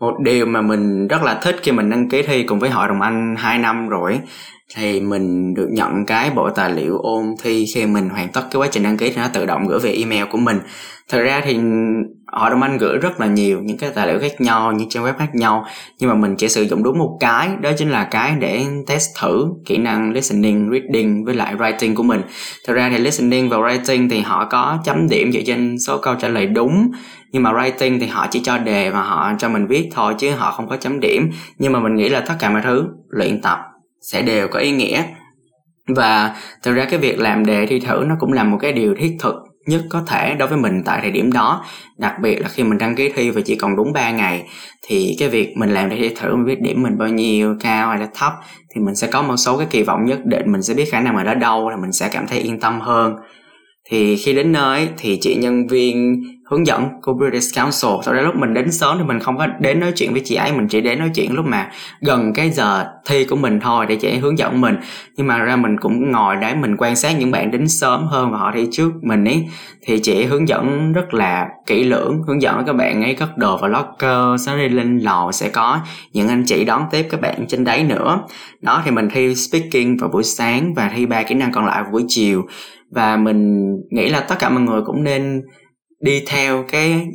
Một 0.00 0.14
điều 0.24 0.46
mà 0.46 0.62
mình 0.62 1.08
rất 1.08 1.22
là 1.22 1.34
thích 1.42 1.56
khi 1.62 1.72
mình 1.72 1.90
đăng 1.90 2.08
ký 2.08 2.22
thi 2.22 2.42
cùng 2.42 2.58
với 2.58 2.70
hội 2.70 2.88
đồng 2.88 3.00
anh 3.00 3.34
2 3.38 3.58
năm 3.58 3.88
rồi 3.88 4.20
thì 4.76 5.00
mình 5.00 5.54
được 5.54 5.68
nhận 5.70 6.06
cái 6.06 6.30
bộ 6.30 6.50
tài 6.50 6.70
liệu 6.70 6.98
ôn 6.98 7.24
thi 7.42 7.66
khi 7.74 7.86
mình 7.86 8.08
hoàn 8.08 8.28
tất 8.28 8.42
cái 8.50 8.60
quá 8.60 8.68
trình 8.70 8.82
đăng 8.82 8.96
ký 8.96 9.10
thì 9.10 9.16
nó 9.16 9.28
tự 9.32 9.46
động 9.46 9.66
gửi 9.66 9.78
về 9.78 9.92
email 9.92 10.24
của 10.30 10.38
mình. 10.38 10.58
Thật 11.08 11.22
ra 11.22 11.40
thì 11.44 11.58
họ 12.26 12.50
đồng 12.50 12.62
anh 12.62 12.78
gửi 12.78 12.98
rất 12.98 13.20
là 13.20 13.26
nhiều 13.26 13.60
những 13.62 13.78
cái 13.78 13.90
tài 13.94 14.06
liệu 14.06 14.18
khác 14.18 14.40
nhau, 14.40 14.72
những 14.72 14.88
trang 14.88 15.04
web 15.04 15.12
khác 15.18 15.34
nhau, 15.34 15.64
nhưng 15.98 16.10
mà 16.10 16.16
mình 16.16 16.36
chỉ 16.36 16.48
sử 16.48 16.62
dụng 16.62 16.82
đúng 16.82 16.98
một 16.98 17.16
cái, 17.20 17.48
đó 17.60 17.70
chính 17.78 17.90
là 17.90 18.04
cái 18.04 18.36
để 18.38 18.64
test 18.86 19.08
thử 19.20 19.46
kỹ 19.66 19.76
năng 19.76 20.12
listening, 20.12 20.70
reading 20.72 21.24
với 21.24 21.34
lại 21.34 21.54
writing 21.54 21.94
của 21.94 22.02
mình. 22.02 22.22
Thật 22.66 22.74
ra 22.74 22.90
thì 22.92 22.98
listening 22.98 23.48
và 23.48 23.56
writing 23.56 24.08
thì 24.10 24.20
họ 24.20 24.48
có 24.50 24.78
chấm 24.84 25.08
điểm 25.08 25.32
dựa 25.32 25.40
trên 25.46 25.76
số 25.86 25.98
câu 25.98 26.14
trả 26.14 26.28
lời 26.28 26.46
đúng, 26.46 26.90
nhưng 27.32 27.42
mà 27.42 27.52
writing 27.52 28.00
thì 28.00 28.06
họ 28.06 28.26
chỉ 28.30 28.40
cho 28.44 28.58
đề 28.58 28.90
và 28.90 29.02
họ 29.02 29.32
cho 29.38 29.48
mình 29.48 29.66
viết 29.66 29.88
thôi 29.94 30.14
chứ 30.18 30.30
họ 30.30 30.52
không 30.52 30.68
có 30.68 30.76
chấm 30.76 31.00
điểm. 31.00 31.30
Nhưng 31.58 31.72
mà 31.72 31.80
mình 31.80 31.94
nghĩ 31.94 32.08
là 32.08 32.20
tất 32.20 32.34
cả 32.38 32.50
mọi 32.50 32.62
thứ 32.64 32.84
luyện 33.08 33.42
tập 33.42 33.58
sẽ 34.02 34.22
đều 34.22 34.48
có 34.48 34.58
ý 34.58 34.70
nghĩa. 34.70 35.02
Và 35.88 36.36
thực 36.62 36.74
ra 36.74 36.84
cái 36.84 36.98
việc 36.98 37.18
làm 37.18 37.46
đề 37.46 37.66
thi 37.66 37.80
thử 37.80 38.04
nó 38.06 38.16
cũng 38.20 38.32
là 38.32 38.44
một 38.44 38.58
cái 38.60 38.72
điều 38.72 38.94
thiết 38.94 39.16
thực 39.20 39.34
nhất 39.66 39.82
có 39.90 40.02
thể 40.06 40.34
đối 40.34 40.48
với 40.48 40.58
mình 40.58 40.82
tại 40.84 40.98
thời 41.02 41.10
điểm 41.10 41.32
đó. 41.32 41.64
Đặc 41.98 42.14
biệt 42.22 42.40
là 42.40 42.48
khi 42.48 42.62
mình 42.62 42.78
đăng 42.78 42.94
ký 42.94 43.12
thi 43.14 43.30
và 43.30 43.40
chỉ 43.40 43.56
còn 43.56 43.76
đúng 43.76 43.92
3 43.92 44.10
ngày, 44.10 44.44
thì 44.86 45.16
cái 45.18 45.28
việc 45.28 45.56
mình 45.56 45.70
làm 45.70 45.88
đề 45.88 45.96
thi 45.96 46.14
thử 46.16 46.36
mình 46.36 46.44
biết 46.44 46.60
điểm 46.60 46.82
mình 46.82 46.98
bao 46.98 47.08
nhiêu, 47.08 47.56
cao 47.60 47.88
hay 47.88 47.98
là 47.98 48.08
thấp, 48.14 48.32
thì 48.74 48.80
mình 48.80 48.94
sẽ 48.94 49.06
có 49.06 49.22
một 49.22 49.36
số 49.36 49.58
cái 49.58 49.66
kỳ 49.70 49.82
vọng 49.82 50.04
nhất 50.04 50.18
định. 50.24 50.52
Mình 50.52 50.62
sẽ 50.62 50.74
biết 50.74 50.84
khả 50.92 51.00
năng 51.00 51.16
mình 51.16 51.26
ở 51.26 51.34
đâu 51.34 51.70
là 51.70 51.76
mình 51.76 51.92
sẽ 51.92 52.08
cảm 52.12 52.26
thấy 52.26 52.38
yên 52.38 52.60
tâm 52.60 52.80
hơn 52.80 53.16
thì 53.90 54.16
khi 54.16 54.34
đến 54.34 54.52
nơi 54.52 54.88
thì 54.98 55.18
chị 55.20 55.34
nhân 55.34 55.66
viên 55.66 56.22
hướng 56.50 56.66
dẫn 56.66 56.88
của 57.02 57.14
British 57.14 57.56
Council, 57.56 57.90
sau 58.04 58.14
đó 58.14 58.20
lúc 58.20 58.36
mình 58.36 58.54
đến 58.54 58.72
sớm 58.72 58.98
thì 58.98 59.04
mình 59.04 59.20
không 59.20 59.38
có 59.38 59.46
đến 59.60 59.80
nói 59.80 59.92
chuyện 59.96 60.12
với 60.12 60.22
chị 60.24 60.34
ấy, 60.34 60.52
mình 60.52 60.68
chỉ 60.68 60.80
đến 60.80 60.98
nói 60.98 61.10
chuyện 61.14 61.32
lúc 61.34 61.46
mà 61.46 61.70
gần 62.00 62.32
cái 62.32 62.50
giờ 62.50 62.86
thi 63.06 63.24
của 63.24 63.36
mình 63.36 63.60
thôi 63.60 63.86
để 63.88 63.96
chị 63.96 64.08
ấy 64.08 64.18
hướng 64.18 64.38
dẫn 64.38 64.60
mình. 64.60 64.76
Nhưng 65.16 65.26
mà 65.26 65.38
ra 65.38 65.56
mình 65.56 65.76
cũng 65.80 66.12
ngồi 66.12 66.36
đấy, 66.36 66.54
mình 66.54 66.76
quan 66.76 66.96
sát 66.96 67.18
những 67.18 67.30
bạn 67.30 67.50
đến 67.50 67.68
sớm 67.68 68.06
hơn 68.06 68.30
và 68.32 68.38
họ 68.38 68.52
thi 68.54 68.66
trước 68.72 68.90
mình 69.02 69.24
ấy. 69.24 69.46
Thì 69.86 69.98
chị 69.98 70.14
ấy 70.14 70.26
hướng 70.26 70.48
dẫn 70.48 70.92
rất 70.92 71.14
là 71.14 71.46
kỹ 71.66 71.84
lưỡng, 71.84 72.22
hướng 72.26 72.42
dẫn 72.42 72.62
các 72.66 72.72
bạn 72.72 73.02
ấy 73.02 73.14
cất 73.14 73.38
đồ 73.38 73.56
vào 73.56 73.70
locker 73.70 74.46
sẽ 74.46 74.56
đi 74.56 74.68
lên 74.68 74.98
lầu, 74.98 75.32
sẽ 75.32 75.48
có 75.48 75.78
những 76.12 76.28
anh 76.28 76.44
chị 76.46 76.64
đón 76.64 76.82
tiếp 76.90 77.06
các 77.10 77.20
bạn 77.20 77.46
trên 77.48 77.64
đấy 77.64 77.84
nữa. 77.84 78.20
Đó, 78.62 78.82
thì 78.84 78.90
mình 78.90 79.08
thi 79.12 79.34
speaking 79.34 79.96
vào 79.96 80.10
buổi 80.12 80.24
sáng 80.24 80.74
và 80.74 80.90
thi 80.96 81.06
ba 81.06 81.22
kỹ 81.22 81.34
năng 81.34 81.52
còn 81.52 81.66
lại 81.66 81.82
vào 81.82 81.92
buổi 81.92 82.04
chiều 82.08 82.42
và 82.90 83.16
mình 83.16 83.72
nghĩ 83.90 84.08
là 84.08 84.20
tất 84.20 84.34
cả 84.38 84.48
mọi 84.48 84.62
người 84.62 84.80
cũng 84.86 85.04
nên 85.04 85.42
đi 86.00 86.22
theo 86.26 86.64
cái 86.68 87.06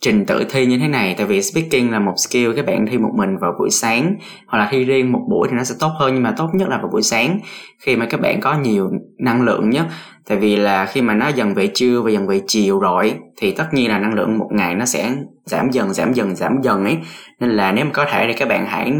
trình 0.00 0.24
tự 0.26 0.44
thi 0.50 0.66
như 0.66 0.78
thế 0.78 0.88
này. 0.88 1.14
Tại 1.18 1.26
vì 1.26 1.42
speaking 1.42 1.90
là 1.90 1.98
một 1.98 2.14
skill 2.16 2.52
các 2.56 2.66
bạn 2.66 2.86
thi 2.86 2.98
một 2.98 3.10
mình 3.16 3.36
vào 3.40 3.52
buổi 3.58 3.70
sáng, 3.70 4.14
hoặc 4.46 4.58
là 4.58 4.68
thi 4.70 4.84
riêng 4.84 5.12
một 5.12 5.20
buổi 5.30 5.48
thì 5.50 5.56
nó 5.56 5.64
sẽ 5.64 5.74
tốt 5.80 5.90
hơn, 5.98 6.14
nhưng 6.14 6.22
mà 6.22 6.34
tốt 6.36 6.48
nhất 6.54 6.68
là 6.68 6.78
vào 6.78 6.88
buổi 6.92 7.02
sáng, 7.02 7.40
khi 7.82 7.96
mà 7.96 8.06
các 8.06 8.20
bạn 8.20 8.40
có 8.40 8.58
nhiều 8.58 8.90
năng 9.18 9.42
lượng 9.42 9.70
nhất. 9.70 9.86
Tại 10.28 10.38
vì 10.38 10.56
là 10.56 10.86
khi 10.86 11.02
mà 11.02 11.14
nó 11.14 11.28
dần 11.28 11.54
về 11.54 11.66
trưa 11.66 12.00
và 12.00 12.10
dần 12.10 12.26
về 12.26 12.40
chiều 12.46 12.78
rồi, 12.78 13.14
thì 13.36 13.50
tất 13.50 13.74
nhiên 13.74 13.88
là 13.88 13.98
năng 13.98 14.14
lượng 14.14 14.38
một 14.38 14.48
ngày 14.50 14.74
nó 14.74 14.84
sẽ 14.84 15.14
giảm 15.44 15.70
dần 15.70 15.92
giảm 15.92 16.12
dần 16.12 16.36
giảm 16.36 16.52
dần 16.62 16.84
ấy. 16.84 16.98
Nên 17.40 17.50
là 17.50 17.72
nếu 17.72 17.84
mà 17.84 17.90
có 17.94 18.06
thể 18.10 18.24
thì 18.28 18.32
các 18.32 18.48
bạn 18.48 18.66
hãy 18.66 18.92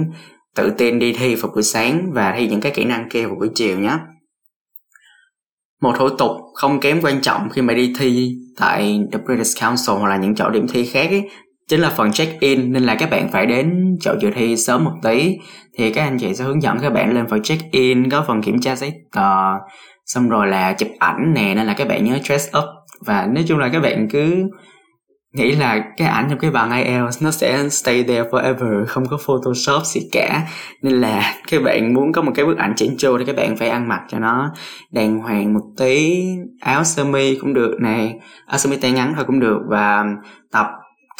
tự 0.56 0.70
tin 0.70 0.98
đi 0.98 1.12
thi 1.12 1.34
vào 1.34 1.50
buổi 1.54 1.62
sáng 1.62 2.10
và 2.12 2.34
thi 2.38 2.48
những 2.48 2.60
cái 2.60 2.72
kỹ 2.72 2.84
năng 2.84 3.08
kia 3.08 3.26
vào 3.26 3.34
buổi 3.34 3.48
chiều 3.54 3.78
nhé 3.78 3.98
một 5.86 5.94
thủ 5.98 6.08
tục 6.08 6.30
không 6.54 6.80
kém 6.80 7.00
quan 7.02 7.20
trọng 7.20 7.48
khi 7.50 7.62
mà 7.62 7.74
đi 7.74 7.92
thi 7.98 8.36
tại 8.56 9.00
The 9.12 9.18
British 9.26 9.60
Council 9.60 9.96
hoặc 9.96 10.08
là 10.08 10.16
những 10.16 10.34
chỗ 10.34 10.50
điểm 10.50 10.66
thi 10.68 10.86
khác 10.86 11.10
ấy, 11.10 11.30
chính 11.68 11.80
là 11.80 11.90
phần 11.90 12.12
check-in. 12.12 12.72
Nên 12.72 12.82
là 12.82 12.94
các 12.94 13.10
bạn 13.10 13.28
phải 13.32 13.46
đến 13.46 13.96
chỗ 14.00 14.14
dự 14.20 14.30
thi 14.34 14.56
sớm 14.56 14.84
một 14.84 14.94
tí. 15.02 15.36
Thì 15.78 15.92
các 15.92 16.02
anh 16.02 16.18
chị 16.18 16.34
sẽ 16.34 16.44
hướng 16.44 16.62
dẫn 16.62 16.78
các 16.82 16.90
bạn 16.90 17.14
lên 17.14 17.26
phần 17.30 17.42
check-in 17.42 18.10
có 18.10 18.24
phần 18.26 18.42
kiểm 18.42 18.60
tra 18.60 18.76
giấy 18.76 18.92
tờ 19.12 19.52
xong 20.06 20.28
rồi 20.28 20.46
là 20.46 20.72
chụp 20.72 20.88
ảnh 20.98 21.34
nè. 21.34 21.54
Nên 21.54 21.66
là 21.66 21.74
các 21.74 21.88
bạn 21.88 22.04
nhớ 22.04 22.18
dress 22.24 22.48
up. 22.58 22.64
Và 23.06 23.26
nói 23.34 23.44
chung 23.48 23.58
là 23.58 23.68
các 23.68 23.80
bạn 23.80 24.08
cứ 24.10 24.50
nghĩ 25.36 25.52
là 25.52 25.84
cái 25.96 26.08
ảnh 26.08 26.26
trong 26.30 26.38
cái 26.38 26.50
bằng 26.50 26.70
IELTS 26.84 27.22
nó 27.22 27.30
sẽ 27.30 27.68
stay 27.68 28.02
there 28.02 28.22
forever, 28.22 28.86
không 28.86 29.06
có 29.10 29.18
photoshop 29.26 29.82
gì 29.84 30.00
cả. 30.12 30.42
Nên 30.82 31.00
là 31.00 31.34
các 31.50 31.62
bạn 31.62 31.94
muốn 31.94 32.12
có 32.12 32.22
một 32.22 32.32
cái 32.34 32.46
bức 32.46 32.58
ảnh 32.58 32.72
chỉnh 32.76 32.96
chu 32.98 33.18
thì 33.18 33.24
các 33.24 33.36
bạn 33.36 33.56
phải 33.56 33.68
ăn 33.68 33.88
mặc 33.88 34.00
cho 34.08 34.18
nó 34.18 34.50
đàng 34.90 35.18
hoàng 35.18 35.54
một 35.54 35.64
tí. 35.78 36.24
Áo 36.60 36.84
sơ 36.84 37.04
mi 37.04 37.38
cũng 37.40 37.54
được 37.54 37.76
này, 37.80 38.14
áo 38.46 38.58
sơ 38.58 38.70
mi 38.70 38.76
tay 38.76 38.92
ngắn 38.92 39.12
thôi 39.16 39.24
cũng 39.26 39.40
được. 39.40 39.58
Và 39.68 40.04
tập 40.52 40.66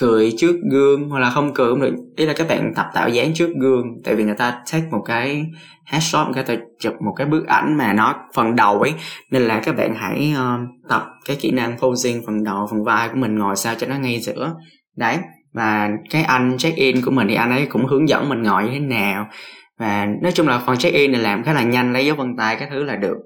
cười 0.01 0.33
trước 0.39 0.57
gương 0.71 1.09
hoặc 1.09 1.19
là 1.19 1.31
không 1.31 1.55
cười 1.55 1.71
cũng 1.71 1.81
được. 1.81 1.95
Ý 2.17 2.27
là 2.27 2.35
các 2.37 2.49
bạn 2.49 2.73
tập 2.77 2.87
tạo 2.95 3.09
dáng 3.09 3.35
trước 3.35 3.49
gương 3.61 3.85
tại 4.05 4.15
vì 4.15 4.25
người 4.25 4.35
ta 4.35 4.63
take 4.73 4.87
một 4.91 5.03
cái 5.07 5.47
headshot 5.85 6.27
người 6.35 6.43
ta 6.43 6.55
chụp 6.81 6.95
một 7.07 7.13
cái 7.17 7.27
bức 7.27 7.47
ảnh 7.47 7.77
mà 7.77 7.93
nó 7.93 8.15
phần 8.35 8.57
đầu 8.57 8.81
ấy. 8.81 8.95
Nên 9.31 9.43
là 9.43 9.61
các 9.65 9.77
bạn 9.77 9.95
hãy 9.97 10.35
uh, 10.35 10.89
tập 10.89 11.07
cái 11.25 11.37
kỹ 11.41 11.51
năng 11.51 11.79
posing 11.79 12.23
phần 12.27 12.45
đầu 12.45 12.67
phần 12.71 12.85
vai 12.85 13.09
của 13.09 13.17
mình 13.17 13.39
ngồi 13.39 13.57
sao 13.57 13.75
cho 13.79 13.87
nó 13.87 13.99
ngay 13.99 14.21
giữa. 14.21 14.55
Đấy. 14.97 15.19
Và 15.53 15.91
cái 16.11 16.23
anh 16.23 16.59
check 16.59 16.77
in 16.77 17.03
của 17.03 17.11
mình 17.11 17.29
thì 17.29 17.35
anh 17.35 17.51
ấy 17.51 17.67
cũng 17.67 17.87
hướng 17.87 18.09
dẫn 18.09 18.29
mình 18.29 18.43
ngồi 18.43 18.65
như 18.65 18.71
thế 18.73 18.79
nào. 18.79 19.29
Và 19.79 20.07
nói 20.23 20.33
chung 20.33 20.49
là 20.49 20.59
phần 20.59 20.77
check 20.77 20.97
in 20.97 21.13
này 21.13 21.21
làm 21.21 21.45
khá 21.45 21.53
là 21.53 21.63
nhanh 21.63 21.93
lấy 21.93 22.07
dấu 22.07 22.17
vân 22.17 22.37
tay 22.39 22.57
cái 22.57 22.69
thứ 22.71 22.85
là 22.85 22.97
được. 22.97 23.17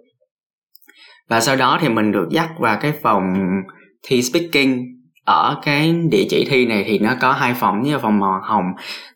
Và 1.29 1.41
sau 1.41 1.57
đó 1.57 1.79
thì 1.81 1.89
mình 1.89 2.13
được 2.13 2.29
dắt 2.31 2.49
vào 2.59 2.79
cái 2.81 2.93
phòng 3.03 3.25
thi 4.07 4.23
speaking 4.23 4.79
ở 5.31 5.57
cái 5.63 5.95
địa 6.11 6.25
chỉ 6.31 6.47
thi 6.51 6.67
này 6.67 6.85
thì 6.87 6.99
nó 6.99 7.15
có 7.21 7.33
hai 7.33 7.55
phòng 7.55 7.83
như 7.83 7.93
là 7.93 7.99
phòng 7.99 8.21
màu 8.21 8.41
hồng, 8.43 8.65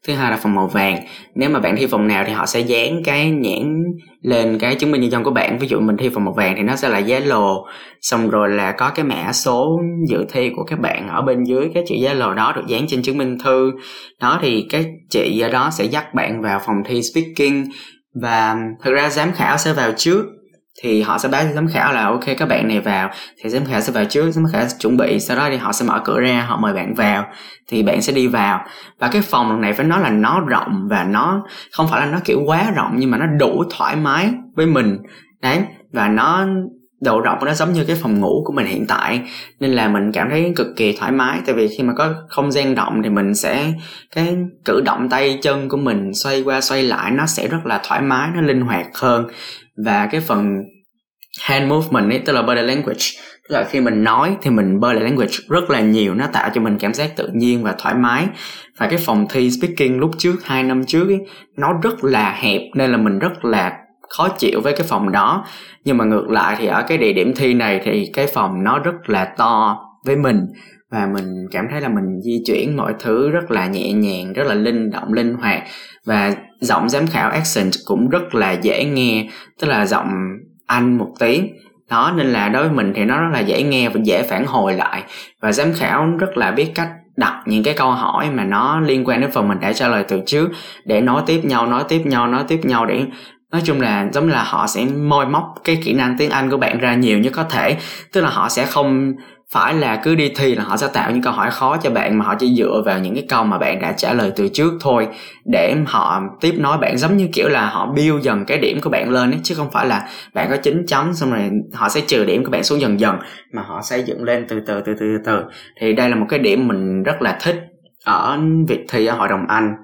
thứ 0.07 0.15
hai 0.15 0.31
là 0.31 0.37
phòng 0.37 0.55
màu 0.55 0.67
vàng. 0.67 0.99
Nếu 1.35 1.51
mà 1.51 1.61
bạn 1.61 1.77
thi 1.77 1.87
phòng 1.87 2.09
nào 2.09 2.25
thì 2.27 2.33
họ 2.33 2.47
sẽ 2.47 2.61
dán 2.61 3.03
cái 3.05 3.31
nhãn 3.31 3.83
lên 4.23 4.59
cái 4.59 4.75
chứng 4.75 4.91
minh 4.91 5.01
nhân 5.01 5.11
dân 5.11 5.25
của 5.25 5.31
bạn. 5.31 5.59
Ví 5.59 5.69
dụ 5.69 5.81
mình 5.81 5.97
thi 5.97 6.09
phòng 6.15 6.25
màu 6.25 6.35
vàng 6.35 6.55
thì 6.57 6.63
nó 6.63 6.77
sẽ 6.77 6.89
là 6.89 6.99
giá 6.99 7.21
lồ. 7.21 7.67
Xong 8.01 8.31
rồi 8.31 8.49
là 8.49 8.73
có 8.73 8.91
cái 8.91 9.05
mã 9.05 9.33
số 9.33 9.81
dự 10.09 10.25
thi 10.33 10.51
của 10.57 10.65
các 10.65 10.81
bạn 10.81 11.09
ở 11.09 11.23
bên 11.23 11.45
dưới 11.45 11.71
cái 11.75 11.83
chữ 11.89 11.95
giá 11.95 12.13
lồ 12.15 12.35
đó 12.35 12.53
được 12.57 12.67
dán 12.67 12.87
trên 12.87 13.03
chứng 13.03 13.19
minh 13.19 13.39
thư. 13.45 13.73
Đó 14.21 14.39
thì 14.43 14.67
cái 14.71 14.87
chị 15.11 15.41
ở 15.41 15.51
đó 15.51 15.71
sẽ 15.73 15.85
dắt 15.85 16.15
bạn 16.15 16.43
vào 16.43 16.61
phòng 16.67 16.77
thi 16.85 17.03
speaking. 17.03 17.65
Và 18.23 18.57
thực 18.85 18.95
ra 18.95 19.09
giám 19.11 19.33
khảo 19.33 19.57
sẽ 19.57 19.73
vào 19.73 19.93
trước 19.97 20.25
thì 20.83 21.03
họ 21.03 21.19
sẽ 21.19 21.29
báo 21.29 21.43
cho 21.45 21.53
giám 21.53 21.69
khảo 21.69 21.93
là, 21.93 22.05
ok, 22.07 22.25
các 22.39 22.49
bạn 22.49 22.69
này 22.69 22.81
vào. 22.81 23.11
Thì 23.43 23.51
giám 23.51 23.65
khảo 23.65 23.81
sẽ 23.81 23.93
vào 23.93 24.05
trước, 24.05 24.31
giám 24.31 24.45
khảo 24.53 24.69
sẽ 24.69 24.77
chuẩn 24.79 24.97
bị, 24.97 25.21
sau 25.21 25.37
đó 25.37 25.49
thì 25.51 25.57
họ 25.57 25.73
sẽ 25.73 25.87
mở 25.87 26.01
cửa 26.05 26.21
ra, 26.21 26.45
họ 26.49 26.57
mời 26.57 26.73
bạn 26.73 26.95
vào, 26.95 27.25
thì 27.69 27.83
bạn 27.83 28.03
sẽ 28.03 28.13
đi 28.13 28.27
vào. 28.27 28.65
Và 28.99 29.09
cái 29.09 29.23
phòng 29.23 29.51
lần 29.51 29.61
này 29.61 29.73
phải 29.73 29.87
nói 29.87 30.01
là 30.01 30.11
nó 30.11 30.41
rộng 30.41 30.89
và 30.91 31.05
nó 31.05 31.45
không 31.73 31.89
phải 31.91 32.01
là 32.01 32.13
nó 32.13 32.19
kiểu 32.25 32.43
quá 32.47 32.71
rộng, 32.77 32.93
nhưng 32.97 33.11
mà 33.11 33.19
nó 33.19 33.27
đủ 33.27 33.65
thoải 33.77 33.97
mái 33.97 34.31
với 34.57 34.67
mình. 34.67 34.99
Đấy, 35.43 35.63
và 35.93 36.09
nó, 36.09 36.47
độ 37.01 37.21
rộng 37.21 37.37
của 37.41 37.47
nó 37.47 37.53
giống 37.53 37.73
như 37.73 37.85
cái 37.85 37.97
phòng 38.03 38.21
ngủ 38.21 38.43
của 38.47 38.53
mình 38.53 38.67
hiện 38.67 38.87
tại. 38.87 39.21
Nên 39.61 39.73
là 39.73 39.89
mình 39.89 40.13
cảm 40.13 40.31
thấy 40.31 40.53
cực 40.57 40.67
kỳ 40.77 40.97
thoải 40.97 41.13
mái, 41.13 41.39
tại 41.47 41.55
vì 41.55 41.69
khi 41.69 41.85
mà 41.85 41.93
có 41.97 42.15
không 42.29 42.53
gian 42.53 42.75
rộng 42.75 43.01
thì 43.03 43.09
mình 43.09 43.35
sẽ, 43.35 43.73
cái 44.15 44.37
cử 44.65 44.81
động 44.85 45.09
tay 45.09 45.39
chân 45.43 45.69
của 45.69 45.77
mình 45.77 46.15
xoay 46.15 46.43
qua 46.43 46.61
xoay 46.61 46.83
lại 46.83 47.11
nó 47.11 47.27
sẽ 47.27 47.49
rất 47.49 47.67
là 47.67 47.81
thoải 47.89 48.03
mái, 48.03 48.31
nó 48.35 48.41
linh 48.41 48.61
hoạt 48.61 48.87
hơn 48.95 49.27
và 49.85 50.09
cái 50.11 50.21
phần 50.21 50.63
hand 51.41 51.69
movement 51.69 52.11
ấy 52.11 52.23
tức 52.25 52.33
là 52.33 52.43
body 52.43 52.63
language 52.63 53.05
tức 53.49 53.55
là 53.55 53.65
khi 53.65 53.81
mình 53.81 54.05
nói 54.05 54.37
thì 54.43 54.51
mình 54.51 54.81
body 54.81 55.01
language 55.01 55.33
rất 55.49 55.71
là 55.71 55.81
nhiều 55.81 56.15
nó 56.15 56.27
tạo 56.33 56.51
cho 56.55 56.61
mình 56.61 56.79
cảm 56.79 56.95
giác 56.95 57.17
tự 57.17 57.31
nhiên 57.35 57.63
và 57.63 57.75
thoải 57.79 57.95
mái. 57.95 58.27
Và 58.79 58.87
cái 58.87 58.99
phòng 58.99 59.27
thi 59.31 59.51
speaking 59.51 59.99
lúc 59.99 60.11
trước 60.19 60.45
hai 60.45 60.63
năm 60.63 60.85
trước 60.85 61.09
ấy, 61.09 61.19
nó 61.57 61.69
rất 61.83 62.05
là 62.05 62.33
hẹp 62.33 62.61
nên 62.75 62.91
là 62.91 62.97
mình 62.97 63.19
rất 63.19 63.45
là 63.45 63.73
khó 64.09 64.29
chịu 64.29 64.61
với 64.61 64.73
cái 64.73 64.87
phòng 64.89 65.13
đó. 65.13 65.47
Nhưng 65.85 65.97
mà 65.97 66.05
ngược 66.05 66.29
lại 66.29 66.57
thì 66.59 66.67
ở 66.67 66.85
cái 66.89 66.99
địa 66.99 67.13
điểm 67.13 67.33
thi 67.37 67.55
này 67.55 67.81
thì 67.85 68.11
cái 68.13 68.27
phòng 68.27 68.65
nó 68.65 68.79
rất 68.79 68.95
là 69.07 69.25
to 69.25 69.79
với 70.07 70.17
mình 70.17 70.47
và 70.95 71.07
mình 71.07 71.47
cảm 71.51 71.67
thấy 71.71 71.81
là 71.81 71.89
mình 71.89 72.21
di 72.21 72.43
chuyển 72.47 72.77
mọi 72.77 72.95
thứ 72.99 73.31
rất 73.31 73.51
là 73.51 73.67
nhẹ 73.67 73.93
nhàng, 73.93 74.33
rất 74.33 74.47
là 74.47 74.55
linh 74.55 74.91
động, 74.91 75.13
linh 75.13 75.35
hoạt. 75.35 75.63
Và 76.07 76.35
giọng 76.61 76.89
giám 76.89 77.07
khảo 77.07 77.31
accent 77.31 77.71
cũng 77.85 78.09
rất 78.09 78.35
là 78.35 78.53
dễ 78.53 78.85
nghe, 78.85 79.29
tức 79.61 79.69
là 79.69 79.87
giọng 79.87 80.09
anh 80.67 80.99
một 80.99 81.13
tí. 81.19 81.43
Đó, 81.91 82.13
nên 82.17 82.27
là 82.27 82.49
đối 82.49 82.63
với 82.69 82.77
mình 82.77 82.93
thì 82.97 83.05
nó 83.05 83.21
rất 83.21 83.29
là 83.33 83.41
dễ 83.41 83.63
nghe 83.63 83.89
và 83.89 84.01
dễ 84.05 84.23
phản 84.23 84.47
hồi 84.47 84.75
lại. 84.75 85.03
Và 85.41 85.53
giám 85.53 85.73
khảo 85.73 86.07
rất 86.19 86.37
là 86.37 86.51
biết 86.51 86.71
cách 86.75 86.89
đặt 87.17 87.43
những 87.47 87.63
cái 87.63 87.75
câu 87.75 87.91
hỏi 87.91 88.31
mà 88.31 88.45
nó 88.45 88.81
liên 88.81 89.05
quan 89.05 89.21
đến 89.21 89.31
phần 89.31 89.49
mình 89.49 89.61
đã 89.61 89.73
trả 89.73 89.89
lời 89.89 90.05
từ 90.09 90.21
trước 90.27 90.51
để 90.85 91.01
nói 91.01 91.23
tiếp 91.27 91.41
nhau, 91.45 91.67
nói 91.67 91.85
tiếp 91.89 92.03
nhau, 92.07 92.27
nói 92.27 92.45
tiếp 92.49 92.61
nhau 92.63 92.87
để 92.87 93.05
nói 93.53 93.63
chung 93.65 93.81
là 93.81 94.09
giống 94.13 94.29
là 94.29 94.43
họ 94.43 94.67
sẽ 94.67 94.87
moi 94.97 95.27
móc 95.27 95.45
cái 95.65 95.79
kỹ 95.85 95.93
năng 95.93 96.17
tiếng 96.19 96.31
anh 96.31 96.51
của 96.51 96.57
bạn 96.57 96.79
ra 96.79 96.95
nhiều 96.95 97.19
nhất 97.19 97.33
có 97.37 97.45
thể. 97.45 97.77
Tức 98.13 98.21
là 98.21 98.31
họ 98.31 98.49
sẽ 98.49 98.67
không 98.67 99.13
phải 99.51 99.75
là 99.75 100.01
cứ 100.05 100.15
đi 100.15 100.33
thi 100.37 100.55
là 100.55 100.65
họ 100.65 100.77
sẽ 100.77 100.89
tạo 100.93 101.11
những 101.11 101.23
câu 101.23 101.33
hỏi 101.33 101.51
khó 101.51 101.77
cho 101.77 101.91
bạn 101.91 102.19
mà 102.19 102.25
họ 102.25 102.35
chỉ 102.39 102.55
dựa 102.55 102.83
vào 102.87 102.99
những 102.99 103.15
cái 103.15 103.25
câu 103.29 103.45
mà 103.45 103.59
bạn 103.59 103.81
đã 103.81 103.93
trả 103.93 104.13
lời 104.13 104.33
từ 104.37 104.49
trước 104.49 104.73
thôi. 104.81 105.09
Để 105.45 105.77
họ 105.87 106.23
tiếp 106.41 106.55
nói 106.59 106.79
bạn 106.79 106.99
giống 106.99 107.17
như 107.17 107.29
kiểu 107.33 107.49
là 107.49 107.67
họ 107.67 107.93
build 107.97 108.23
dần 108.23 108.45
cái 108.45 108.59
điểm 108.59 108.81
của 108.81 108.91
bạn 108.91 109.11
lên 109.11 109.31
ấy, 109.31 109.41
chứ 109.43 109.55
không 109.55 109.71
phải 109.71 109.87
là 109.87 110.09
bạn 110.35 110.51
có 110.51 110.57
9 110.57 110.87
chấm 110.87 111.15
xong 111.15 111.31
rồi 111.31 111.51
họ 111.73 111.89
sẽ 111.89 112.01
trừ 112.01 112.25
điểm 112.25 112.45
của 112.45 112.51
bạn 112.51 112.65
xuống 112.65 112.81
dần 112.81 113.01
dần, 113.01 113.17
mà 113.53 113.63
họ 113.63 113.81
xây 113.83 114.03
dựng 114.03 114.25
lên 114.25 114.47
từ 114.49 114.61
từ 114.67 114.81
từ 114.87 114.93
từ 115.01 115.07
từ 115.25 115.43
thì 115.81 115.93
đây 115.93 116.09
là 116.09 116.17
một 116.17 116.27
cái 116.29 116.39
điểm 116.39 116.69
mình 116.69 117.03
rất 117.03 117.23
là 117.23 117.39
thích 117.43 117.57
ở 118.05 118.39
việc 118.69 118.85
thi 118.89 119.07
ở 119.07 119.17
hội 119.17 119.29
đồng 119.29 119.47
anh. 119.49 119.75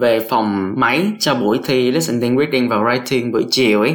Về 0.00 0.20
phòng 0.30 0.74
máy 0.76 1.12
cho 1.18 1.34
buổi 1.34 1.60
thi 1.64 1.90
listening 1.90 2.38
reading 2.38 2.68
và 2.68 2.76
writing 2.76 3.32
buổi 3.32 3.44
chiều 3.50 3.80
ấy 3.80 3.94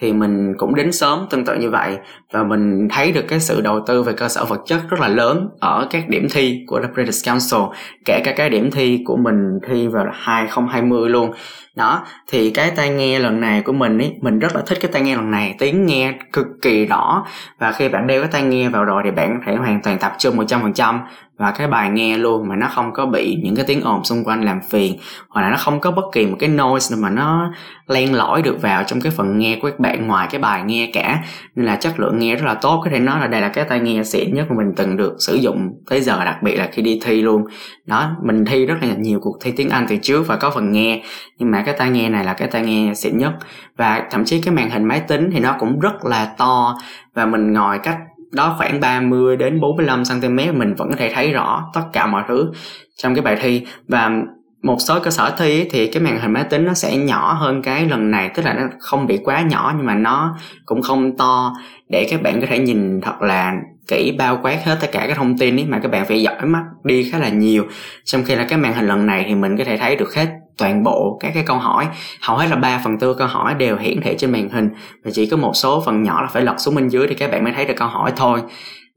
thì 0.00 0.12
mình 0.12 0.54
cũng 0.58 0.74
đến 0.74 0.92
sớm 0.92 1.26
tương 1.30 1.44
tự 1.44 1.54
như 1.54 1.70
vậy. 1.70 1.98
Và 2.32 2.42
mình 2.42 2.88
thấy 2.90 3.12
được 3.12 3.24
cái 3.28 3.40
sự 3.40 3.60
đầu 3.60 3.80
tư 3.86 4.02
về 4.02 4.12
cơ 4.12 4.28
sở 4.28 4.44
vật 4.44 4.60
chất 4.66 4.80
rất 4.90 5.00
là 5.00 5.08
lớn 5.08 5.48
ở 5.60 5.86
các 5.90 6.08
điểm 6.08 6.26
thi 6.30 6.64
của 6.66 6.80
The 6.80 6.88
British 6.94 7.26
Council, 7.26 7.60
kể 8.04 8.20
cả 8.24 8.32
cái 8.36 8.50
điểm 8.50 8.70
thi 8.70 9.02
của 9.04 9.16
mình 9.16 9.58
thi 9.68 9.86
vào 9.86 10.06
2020 10.12 11.08
luôn. 11.08 11.32
Đó, 11.76 12.06
thì 12.28 12.50
cái 12.50 12.70
tai 12.76 12.90
nghe 12.90 13.18
lần 13.18 13.40
này 13.40 13.62
của 13.62 13.72
mình 13.72 13.98
ấy 13.98 14.14
mình 14.20 14.38
rất 14.38 14.56
là 14.56 14.62
thích 14.66 14.78
cái 14.80 14.90
tai 14.92 15.02
nghe 15.02 15.16
lần 15.16 15.30
này. 15.30 15.54
Tiếng 15.58 15.86
nghe 15.86 16.14
cực 16.32 16.46
kỳ 16.62 16.86
rõ. 16.86 17.26
Và 17.58 17.72
khi 17.72 17.88
bạn 17.88 18.06
đeo 18.06 18.20
cái 18.20 18.30
tai 18.32 18.42
nghe 18.42 18.68
vào 18.68 18.84
rồi 18.84 19.02
thì 19.04 19.10
bạn 19.10 19.28
có 19.38 19.44
thể 19.46 19.56
hoàn 19.56 19.82
toàn 19.82 19.98
tập 19.98 20.12
trung 20.18 20.36
một 20.36 20.44
trăm 20.48 20.62
phần 20.62 20.72
trăm 20.72 21.00
và 21.40 21.50
cái 21.50 21.66
bài 21.66 21.90
nghe 21.90 22.18
luôn 22.18 22.48
mà 22.48 22.56
nó 22.56 22.68
không 22.68 22.92
có 22.92 23.06
bị 23.06 23.36
những 23.42 23.56
cái 23.56 23.64
tiếng 23.68 23.82
ồn 23.82 24.04
xung 24.04 24.24
quanh 24.24 24.44
làm 24.44 24.60
phiền, 24.70 24.96
hoặc 25.28 25.42
là 25.42 25.50
nó 25.50 25.56
không 25.56 25.80
có 25.80 25.90
bất 25.90 26.04
kỳ 26.12 26.26
một 26.26 26.36
cái 26.38 26.48
noise 26.48 26.96
nào 26.96 27.02
mà 27.02 27.10
nó 27.10 27.52
len 27.86 28.14
lỏi 28.14 28.42
được 28.42 28.62
vào 28.62 28.82
trong 28.84 29.00
cái 29.00 29.12
phần 29.12 29.38
nghe 29.38 29.58
của 29.62 29.70
các 29.70 29.80
bạn 29.80 30.06
ngoài 30.06 30.28
cái 30.30 30.40
bài 30.40 30.62
nghe 30.66 30.90
cả. 30.92 31.18
Nên 31.54 31.66
là 31.66 31.76
chất 31.76 32.00
lượng 32.00 32.18
nghe 32.18 32.34
rất 32.34 32.46
là 32.46 32.54
tốt, 32.54 32.80
có 32.84 32.90
thể 32.90 32.98
nói 32.98 33.20
là 33.20 33.26
đây 33.26 33.40
là 33.40 33.48
cái 33.48 33.64
tai 33.64 33.80
nghe 33.80 34.04
xịn 34.04 34.34
nhất 34.34 34.46
mà 34.50 34.56
mình 34.56 34.72
từng 34.76 34.96
được 34.96 35.16
sử 35.18 35.34
dụng 35.34 35.68
tới 35.90 36.00
giờ, 36.00 36.24
đặc 36.24 36.42
biệt 36.42 36.56
là 36.56 36.68
khi 36.72 36.82
đi 36.82 37.00
thi 37.04 37.22
luôn. 37.22 37.44
Đó, 37.86 38.10
mình 38.24 38.44
thi 38.44 38.66
rất 38.66 38.76
là 38.82 38.94
nhiều 38.98 39.20
cuộc 39.22 39.38
thi 39.42 39.52
tiếng 39.56 39.70
anh 39.70 39.86
từ 39.88 39.96
trước 40.02 40.26
và 40.26 40.36
có 40.36 40.50
phần 40.50 40.72
nghe, 40.72 41.02
nhưng 41.38 41.50
mà 41.50 41.62
cái 41.62 41.74
tai 41.78 41.90
nghe 41.90 42.08
này 42.08 42.24
là 42.24 42.32
cái 42.32 42.48
tai 42.48 42.62
nghe 42.62 42.94
xịn 42.94 43.18
nhất. 43.18 43.32
Và 43.76 44.02
thậm 44.10 44.24
chí 44.24 44.40
cái 44.40 44.54
màn 44.54 44.70
hình 44.70 44.84
máy 44.84 45.00
tính 45.00 45.30
thì 45.32 45.40
nó 45.40 45.56
cũng 45.58 45.80
rất 45.80 46.04
là 46.04 46.32
to, 46.38 46.76
và 47.14 47.26
mình 47.26 47.52
ngồi 47.52 47.78
cách 47.78 47.96
đó 48.30 48.54
khoảng 48.58 48.80
30 48.80 49.36
đến 49.36 49.60
45 49.60 50.02
cm 50.04 50.36
mình 50.36 50.74
vẫn 50.74 50.88
có 50.90 50.96
thể 50.98 51.12
thấy 51.14 51.32
rõ 51.32 51.70
tất 51.74 51.82
cả 51.92 52.06
mọi 52.06 52.22
thứ 52.28 52.52
trong 52.96 53.14
cái 53.14 53.22
bài 53.22 53.36
thi. 53.40 53.66
Và 53.88 54.10
một 54.62 54.76
số 54.80 55.00
cơ 55.00 55.10
sở 55.10 55.34
thi 55.38 55.68
thì 55.70 55.86
cái 55.86 56.02
màn 56.02 56.20
hình 56.20 56.32
máy 56.32 56.44
tính 56.44 56.64
nó 56.64 56.74
sẽ 56.74 56.96
nhỏ 56.96 57.32
hơn 57.32 57.62
cái 57.62 57.86
lần 57.86 58.10
này, 58.10 58.30
tức 58.34 58.44
là 58.44 58.54
nó 58.54 58.62
không 58.78 59.06
bị 59.06 59.18
quá 59.24 59.40
nhỏ 59.40 59.74
nhưng 59.76 59.86
mà 59.86 59.94
nó 59.94 60.36
cũng 60.66 60.82
không 60.82 61.16
to 61.16 61.52
để 61.88 62.06
các 62.10 62.22
bạn 62.22 62.40
có 62.40 62.46
thể 62.50 62.58
nhìn 62.58 63.00
thật 63.00 63.22
là 63.22 63.52
kỹ 63.88 64.14
bao 64.18 64.38
quát 64.42 64.64
hết 64.64 64.76
tất 64.80 64.88
cả 64.92 65.04
các 65.08 65.16
thông 65.16 65.38
tin 65.38 65.56
ấy 65.56 65.66
mà 65.68 65.78
các 65.82 65.90
bạn 65.90 66.06
phải 66.06 66.22
dõi 66.22 66.46
mắt 66.46 66.62
đi 66.84 67.10
khá 67.10 67.18
là 67.18 67.28
nhiều. 67.28 67.64
Trong 68.04 68.24
khi 68.24 68.36
là 68.36 68.46
cái 68.48 68.58
màn 68.58 68.74
hình 68.74 68.86
lần 68.86 69.06
này 69.06 69.24
thì 69.28 69.34
mình 69.34 69.56
có 69.56 69.64
thể 69.64 69.76
thấy 69.76 69.96
được 69.96 70.14
hết 70.14 70.26
toàn 70.58 70.82
bộ 70.82 71.18
các 71.20 71.30
cái 71.34 71.42
câu 71.46 71.56
hỏi. 71.56 71.86
Hầu 72.20 72.36
hết 72.36 72.46
là 72.50 72.56
3 72.56 72.80
phần 72.84 72.98
tư 72.98 73.14
câu 73.14 73.28
hỏi 73.28 73.54
đều 73.54 73.76
hiển 73.76 74.00
thị 74.02 74.14
trên 74.18 74.32
màn 74.32 74.48
hình 74.48 74.68
và 75.04 75.10
chỉ 75.14 75.26
có 75.26 75.36
một 75.36 75.52
số 75.54 75.82
phần 75.86 76.02
nhỏ 76.02 76.22
là 76.22 76.28
phải 76.28 76.42
lật 76.42 76.54
xuống 76.58 76.74
bên 76.74 76.88
dưới 76.88 77.06
thì 77.06 77.14
các 77.14 77.30
bạn 77.30 77.44
mới 77.44 77.52
thấy 77.52 77.64
được 77.64 77.74
câu 77.76 77.88
hỏi 77.88 78.12
thôi. 78.16 78.40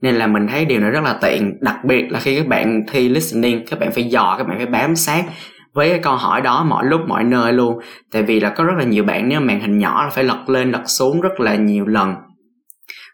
Nên 0.01 0.15
là 0.15 0.27
mình 0.27 0.47
thấy 0.47 0.65
điều 0.65 0.79
này 0.79 0.91
rất 0.91 1.03
là 1.03 1.17
tiện, 1.21 1.57
đặc 1.61 1.77
biệt 1.85 2.11
là 2.11 2.19
khi 2.19 2.37
các 2.37 2.47
bạn 2.47 2.81
thi 2.91 3.09
listening, 3.09 3.65
các 3.67 3.79
bạn 3.79 3.91
phải 3.91 4.03
dò, 4.03 4.35
các 4.37 4.47
bạn 4.47 4.57
phải 4.57 4.65
bám 4.65 4.95
sát 4.95 5.25
với 5.73 5.89
cái 5.89 5.99
câu 5.99 6.15
hỏi 6.15 6.41
đó 6.41 6.63
mọi 6.63 6.85
lúc, 6.85 7.01
mọi 7.07 7.23
nơi 7.23 7.53
luôn. 7.53 7.79
Tại 8.11 8.23
vì 8.23 8.39
là 8.39 8.49
có 8.49 8.63
rất 8.63 8.73
là 8.77 8.83
nhiều 8.83 9.03
bạn, 9.03 9.29
nếu 9.29 9.39
màn 9.39 9.59
hình 9.59 9.77
nhỏ 9.77 10.03
là 10.03 10.09
phải 10.09 10.23
lật 10.23 10.49
lên, 10.49 10.71
lật 10.71 10.83
xuống 10.85 11.21
rất 11.21 11.39
là 11.39 11.55
nhiều 11.55 11.85
lần. 11.85 12.15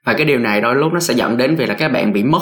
Và 0.06 0.14
cái 0.14 0.26
điều 0.26 0.40
này 0.40 0.62
đôi 0.62 0.76
lúc 0.76 0.94
nó 0.94 1.00
sẽ 1.00 1.14
dẫn 1.14 1.38
đến 1.38 1.56
việc 1.56 1.70
là 1.70 1.76
các 1.76 1.92
bạn 1.92 2.14
bị 2.14 2.24
mất 2.24 2.42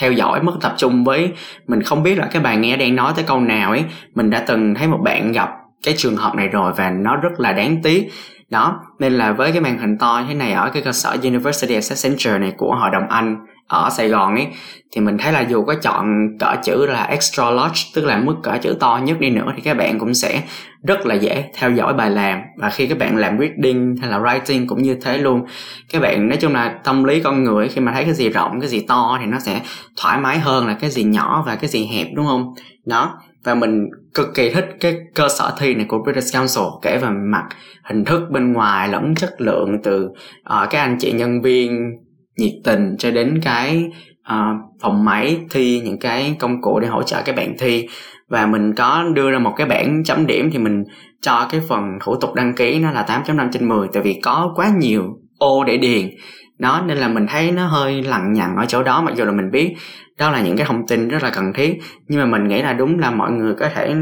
theo 0.00 0.12
dõi, 0.12 0.42
mất 0.42 0.52
tập 0.60 0.74
trung 0.76 1.04
với 1.04 1.32
mình 1.66 1.82
không 1.82 2.02
biết 2.02 2.18
là 2.18 2.26
cái 2.26 2.42
bài 2.42 2.56
nghe 2.56 2.76
đang 2.76 2.96
nói 2.96 3.12
tới 3.16 3.24
câu 3.28 3.40
nào 3.40 3.70
ấy. 3.70 3.84
Mình 4.14 4.30
đã 4.30 4.44
từng 4.46 4.74
thấy 4.74 4.88
một 4.88 4.98
bạn 5.04 5.32
gặp 5.32 5.50
cái 5.82 5.94
trường 5.98 6.16
hợp 6.16 6.34
này 6.34 6.48
rồi 6.48 6.72
và 6.76 6.90
nó 6.90 7.16
rất 7.16 7.40
là 7.40 7.52
đáng 7.52 7.82
tiếc. 7.82 8.08
Đó, 8.50 8.80
nên 8.98 9.12
là 9.12 9.32
với 9.32 9.52
cái 9.52 9.60
màn 9.60 9.78
hình 9.78 9.98
to 9.98 10.18
như 10.20 10.28
thế 10.28 10.34
này 10.34 10.52
ở 10.52 10.70
cái 10.70 10.82
cơ 10.82 10.92
sở 10.92 11.16
University 11.22 11.74
Access 11.74 12.04
Center 12.04 12.40
này 12.40 12.52
của 12.56 12.76
hội 12.80 12.90
đồng 12.92 13.08
Anh 13.08 13.36
ở 13.66 13.90
Sài 13.90 14.08
Gòn 14.08 14.34
ấy 14.34 14.46
thì 14.92 15.00
mình 15.00 15.18
thấy 15.18 15.32
là 15.32 15.40
dù 15.40 15.64
có 15.64 15.74
chọn 15.74 16.28
cỡ 16.38 16.56
chữ 16.64 16.86
là 16.86 17.04
extra 17.04 17.50
large 17.50 17.80
tức 17.94 18.04
là 18.04 18.18
mức 18.18 18.34
cỡ 18.42 18.58
chữ 18.62 18.76
to 18.80 19.00
nhất 19.04 19.20
đi 19.20 19.30
nữa 19.30 19.52
thì 19.56 19.62
các 19.62 19.76
bạn 19.76 19.98
cũng 19.98 20.14
sẽ 20.14 20.42
rất 20.82 21.06
là 21.06 21.14
dễ 21.14 21.50
theo 21.54 21.70
dõi 21.70 21.94
bài 21.94 22.10
làm. 22.10 22.40
Và 22.56 22.70
khi 22.70 22.86
các 22.86 22.98
bạn 22.98 23.16
làm 23.16 23.38
reading 23.38 23.96
hay 24.00 24.10
là 24.10 24.18
writing 24.18 24.66
cũng 24.68 24.82
như 24.82 24.96
thế 25.02 25.18
luôn. 25.18 25.44
Các 25.92 26.02
bạn 26.02 26.28
nói 26.28 26.38
chung 26.40 26.54
là 26.54 26.78
tâm 26.84 27.04
lý 27.04 27.20
con 27.20 27.44
người 27.44 27.68
khi 27.68 27.80
mà 27.80 27.92
thấy 27.92 28.04
cái 28.04 28.14
gì 28.14 28.28
rộng 28.28 28.60
cái 28.60 28.68
gì 28.68 28.80
to 28.80 29.18
thì 29.20 29.26
nó 29.26 29.38
sẽ 29.38 29.60
thoải 29.96 30.18
mái 30.18 30.38
hơn 30.38 30.66
là 30.66 30.74
cái 30.74 30.90
gì 30.90 31.04
nhỏ 31.04 31.42
và 31.46 31.56
cái 31.56 31.70
gì 31.70 31.86
hẹp 31.86 32.06
đúng 32.14 32.26
không? 32.26 32.54
Đó 32.86 33.18
và 33.44 33.54
mình 33.54 33.90
cực 34.14 34.34
kỳ 34.34 34.50
thích 34.50 34.68
cái 34.80 34.96
cơ 35.14 35.28
sở 35.28 35.54
thi 35.58 35.74
này 35.74 35.86
của 35.88 35.98
British 35.98 36.34
Council 36.34 36.64
kể 36.82 36.98
về 36.98 37.08
mặt 37.10 37.44
hình 37.84 38.04
thức 38.04 38.22
bên 38.30 38.52
ngoài 38.52 38.88
lẫn 38.88 39.14
chất 39.14 39.40
lượng 39.40 39.82
từ 39.82 40.04
uh, 40.04 40.70
các 40.70 40.80
anh 40.80 40.96
chị 41.00 41.12
nhân 41.12 41.42
viên 41.42 41.96
nhiệt 42.36 42.52
tình 42.64 42.96
cho 42.98 43.10
đến 43.10 43.40
cái 43.42 43.84
uh, 44.32 44.80
phòng 44.80 45.04
máy 45.04 45.36
thi 45.50 45.80
những 45.84 45.98
cái 45.98 46.36
công 46.38 46.62
cụ 46.62 46.80
để 46.80 46.88
hỗ 46.88 47.02
trợ 47.02 47.22
các 47.24 47.36
bạn 47.36 47.54
thi. 47.58 47.88
Và 48.28 48.46
mình 48.46 48.74
có 48.74 49.04
đưa 49.14 49.30
ra 49.30 49.38
một 49.38 49.52
cái 49.56 49.66
bảng 49.66 50.04
chấm 50.04 50.26
điểm 50.26 50.50
thì 50.52 50.58
mình 50.58 50.84
cho 51.20 51.48
cái 51.50 51.60
phần 51.68 51.82
thủ 52.04 52.16
tục 52.20 52.34
đăng 52.34 52.54
ký 52.54 52.78
nó 52.78 52.90
là 52.90 53.04
8.5 53.08 53.48
trên 53.52 53.68
10 53.68 53.88
tại 53.92 54.02
vì 54.02 54.20
có 54.22 54.52
quá 54.56 54.70
nhiều 54.78 55.18
ô 55.38 55.64
để 55.64 55.76
điền. 55.76 56.10
Đó 56.58 56.82
nên 56.86 56.96
là 56.96 57.08
mình 57.08 57.26
thấy 57.28 57.52
nó 57.52 57.66
hơi 57.66 58.02
lằng 58.02 58.32
nhằng 58.32 58.56
ở 58.56 58.64
chỗ 58.68 58.82
đó 58.82 59.02
mặc 59.02 59.14
dù 59.16 59.24
là 59.24 59.32
mình 59.32 59.50
biết 59.50 59.74
đó 60.18 60.30
là 60.30 60.42
những 60.42 60.56
cái 60.56 60.66
thông 60.66 60.86
tin 60.86 61.08
rất 61.08 61.22
là 61.22 61.30
cần 61.30 61.52
thiết. 61.52 61.78
Nhưng 62.08 62.20
mà 62.20 62.26
mình 62.26 62.48
nghĩ 62.48 62.62
là 62.62 62.72
đúng 62.72 62.98
là 62.98 63.10
mọi 63.10 63.32
người 63.32 63.54
có 63.54 63.68
thể 63.74 63.94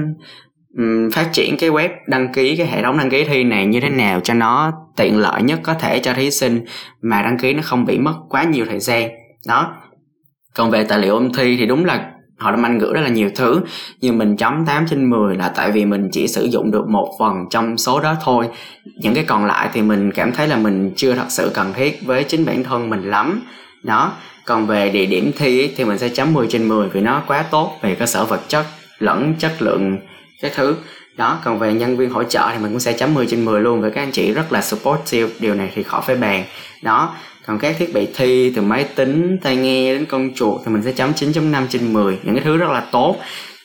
um, 0.78 1.11
phát 1.11 1.28
triển 1.33 1.57
cái 1.57 1.71
web 1.71 1.88
đăng 2.07 2.33
ký 2.33 2.57
cái 2.57 2.66
hệ 2.66 2.83
thống 2.83 2.99
đăng 2.99 3.11
ký 3.11 3.25
thi 3.25 3.45
này 3.45 3.66
như 3.66 3.81
thế 3.81 3.88
nào 3.88 4.21
cho 4.21 4.35
nó 4.35 4.73
tiện 4.97 5.19
lợi 5.19 5.43
nhất 5.43 5.61
có 5.62 5.75
thể 5.75 5.99
cho 5.99 6.14
thí 6.14 6.31
sinh 6.31 6.64
mà 7.02 7.23
đăng 7.23 7.38
ký 7.38 7.52
nó 7.52 7.62
không 7.64 7.85
bị 7.85 7.99
mất 7.99 8.14
quá 8.28 8.45
nhiều 8.45 8.66
thời 8.69 8.81
gian. 8.81 9.11
Đó. 9.47 9.75
Còn 10.54 10.71
về 10.71 10.85
tài 10.85 10.99
liệu 10.99 11.14
ôn 11.14 11.33
thi 11.33 11.57
thì 11.57 11.66
đúng 11.66 11.85
là 11.85 12.11
họ 12.38 12.50
đã 12.50 12.57
manh 12.57 12.78
gửi 12.78 12.93
rất 12.95 13.00
là 13.00 13.09
nhiều 13.09 13.31
thứ. 13.37 13.61
Nhưng 14.00 14.19
mình 14.19 14.37
chấm 14.37 14.66
8 14.66 14.87
trên 14.90 15.11
10 15.11 15.37
là 15.37 15.49
tại 15.49 15.71
vì 15.71 15.85
mình 15.85 16.09
chỉ 16.12 16.28
sử 16.28 16.45
dụng 16.45 16.71
được 16.71 16.88
một 16.88 17.16
phần 17.19 17.35
trong 17.50 17.78
số 17.78 18.00
đó 18.00 18.16
thôi. 18.25 18.49
Những 19.00 19.14
cái 19.14 19.25
còn 19.25 19.45
lại 19.45 19.69
thì 19.73 19.83
mình 19.83 20.12
cảm 20.12 20.33
thấy 20.33 20.49
là 20.49 20.57
mình 20.57 20.93
chưa 20.97 21.14
thật 21.14 21.26
sự 21.28 21.50
cần 21.54 21.73
thiết 21.73 22.07
với 22.07 22.25
chính 22.25 22.45
bản 22.45 22.64
thân 22.64 22.90
mình 22.90 23.11
lắm. 23.11 23.43
Đó. 23.83 24.12
Còn 24.45 24.66
về 24.66 24.90
địa 24.90 25.07
điểm 25.07 25.31
thi 25.37 25.71
thì 25.76 25.85
mình 25.85 25.99
sẽ 25.99 26.09
chấm 26.09 26.33
10 26.33 26.47
trên 26.50 26.69
10 26.69 26.88
vì 26.88 27.00
nó 27.00 27.23
quá 27.26 27.45
tốt 27.50 27.78
về 27.83 27.95
cơ 27.95 28.07
sở 28.07 28.25
vật 28.25 28.40
chất 28.49 28.66
lẫn 28.99 29.35
chất 29.38 29.62
lượng 29.62 29.99
các 30.45 30.53
thứ. 30.57 30.77
Đó, 31.17 31.39
còn 31.45 31.59
về 31.59 31.75
nhân 31.75 31.97
viên 31.97 32.11
hỗ 32.11 32.23
trợ 32.23 32.49
thì 32.53 32.59
mình 32.59 32.71
cũng 32.71 32.81
sẽ 32.81 32.93
chấm 32.93 33.15
10 33.15 33.27
trên 33.27 33.45
10 33.45 33.61
luôn. 33.61 33.81
Với 33.81 33.91
các 33.91 34.03
anh 34.03 34.13
chị 34.13 34.33
rất 34.33 34.53
là 34.53 34.63
supportive 34.63 35.33
điều 35.39 35.55
này 35.55 35.73
thì 35.75 35.83
khỏi 35.83 36.03
phải 36.07 36.17
bàn. 36.17 36.45
Đó, 36.83 37.15
còn 37.47 37.59
các 37.59 37.77
thiết 37.79 37.95
bị 37.95 38.09
thi 38.17 38.53
từ 38.57 38.63
máy 38.63 38.85
tính, 38.85 39.39
tai 39.43 39.57
nghe 39.57 39.95
đến 39.95 40.05
con 40.05 40.35
chuột 40.35 40.61
thì 40.65 40.73
mình 40.73 40.83
sẽ 40.83 40.93
chấm 40.93 41.13
9.5 41.13 41.67
trên 41.69 41.93
10 41.93 42.19
những 42.23 42.35
cái 42.35 42.45
thứ 42.45 42.57
rất 42.57 42.71
là 42.71 42.81
tốt. 42.81 43.17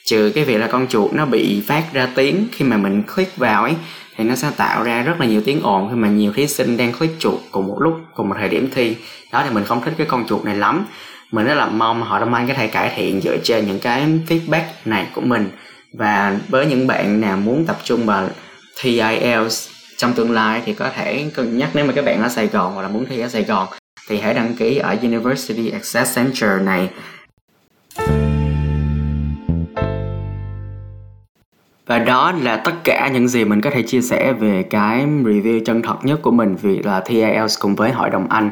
Trừ 0.06 0.32
cái 0.36 0.44
việc 0.44 0.58
là 0.58 0.68
con 0.68 0.88
chuột 0.88 1.14
nó 1.14 1.26
bị 1.26 1.64
phát 1.68 1.84
ra 1.94 2.08
tiếng 2.16 2.48
khi 2.52 2.66
mà 2.66 2.78
mình 2.78 3.04
click 3.16 3.38
vào 3.38 3.64
ấy, 3.64 3.74
thì 4.16 4.24
nó 4.24 4.36
sẽ 4.36 4.52
tạo 4.58 4.84
ra 4.84 5.04
rất 5.04 5.20
là 5.20 5.26
nhiều 5.26 5.42
tiếng 5.46 5.62
ồn 5.62 5.90
khi 5.90 5.96
mà 5.96 6.08
nhiều 6.08 6.34
thí 6.34 6.48
sinh 6.48 6.78
đang 6.78 6.94
click 6.94 7.20
chuột 7.20 7.40
cùng 7.52 7.68
một 7.68 7.78
lúc, 7.80 8.00
cùng 8.14 8.30
một 8.30 8.36
thời 8.40 8.50
điểm 8.50 8.70
thi. 8.76 8.96
Đó, 9.32 9.44
thì 9.48 9.54
mình 9.56 9.64
không 9.64 9.82
thích 9.84 9.94
cái 9.98 10.08
con 10.08 10.26
chuột 10.28 10.46
này 10.46 10.56
lắm. 10.56 10.86
Mình 11.32 11.46
rất 11.46 11.54
là 11.54 11.66
mong 11.66 12.02
họ 12.02 12.20
đông 12.20 12.34
anh 12.34 12.48
có 12.48 12.54
thể 12.54 12.68
cải 12.68 12.94
thiện 12.96 13.22
dựa 13.22 13.38
trên 13.44 13.68
những 13.68 13.80
cái 13.80 14.08
feedback 14.28 14.64
này 14.86 15.08
của 15.14 15.22
mình 15.22 15.50
và 15.94 16.40
với 16.48 16.66
những 16.66 16.88
bạn 16.88 17.22
nào 17.22 17.38
muốn 17.38 17.66
tập 17.66 17.78
trung 17.84 18.06
vào 18.06 18.30
thi 18.80 19.00
IELTS 19.00 19.70
trong 19.98 20.14
tương 20.14 20.32
lai 20.32 20.62
thì 20.66 20.74
có 20.74 20.90
thể 20.96 21.32
cân 21.34 21.58
nhắc 21.58 21.70
nếu 21.74 21.86
mà 21.86 21.94
các 21.94 22.06
bạn 22.06 22.24
ở 22.24 22.30
Sài 22.30 22.48
Gòn 22.48 22.74
hoặc 22.74 22.82
là 22.82 22.88
muốn 22.88 23.06
thi 23.06 23.20
ở 23.20 23.28
Sài 23.28 23.44
Gòn 23.44 23.68
thì 24.10 24.20
hãy 24.20 24.34
đăng 24.34 24.56
ký 24.56 24.78
ở 24.78 24.96
University 25.02 25.70
Access 25.70 26.16
Center 26.16 26.62
này. 26.62 26.90
Và 31.86 32.00
đó 32.00 32.32
là 32.42 32.58
tất 32.58 32.72
cả 32.84 33.10
những 33.14 33.28
gì 33.28 33.46
mình 33.46 33.62
có 33.62 33.70
thể 33.70 33.82
chia 33.82 34.02
sẻ 34.02 34.34
về 34.34 34.64
cái 34.64 35.06
review 35.06 35.64
chân 35.66 35.82
thật 35.82 35.98
nhất 36.04 36.20
của 36.22 36.32
mình 36.32 36.56
vì 36.56 36.80
là 36.84 37.02
thi 37.06 37.16
IELTS 37.16 37.60
cùng 37.60 37.76
với 37.76 37.92
hội 37.92 38.10
đồng 38.10 38.30
Anh 38.30 38.52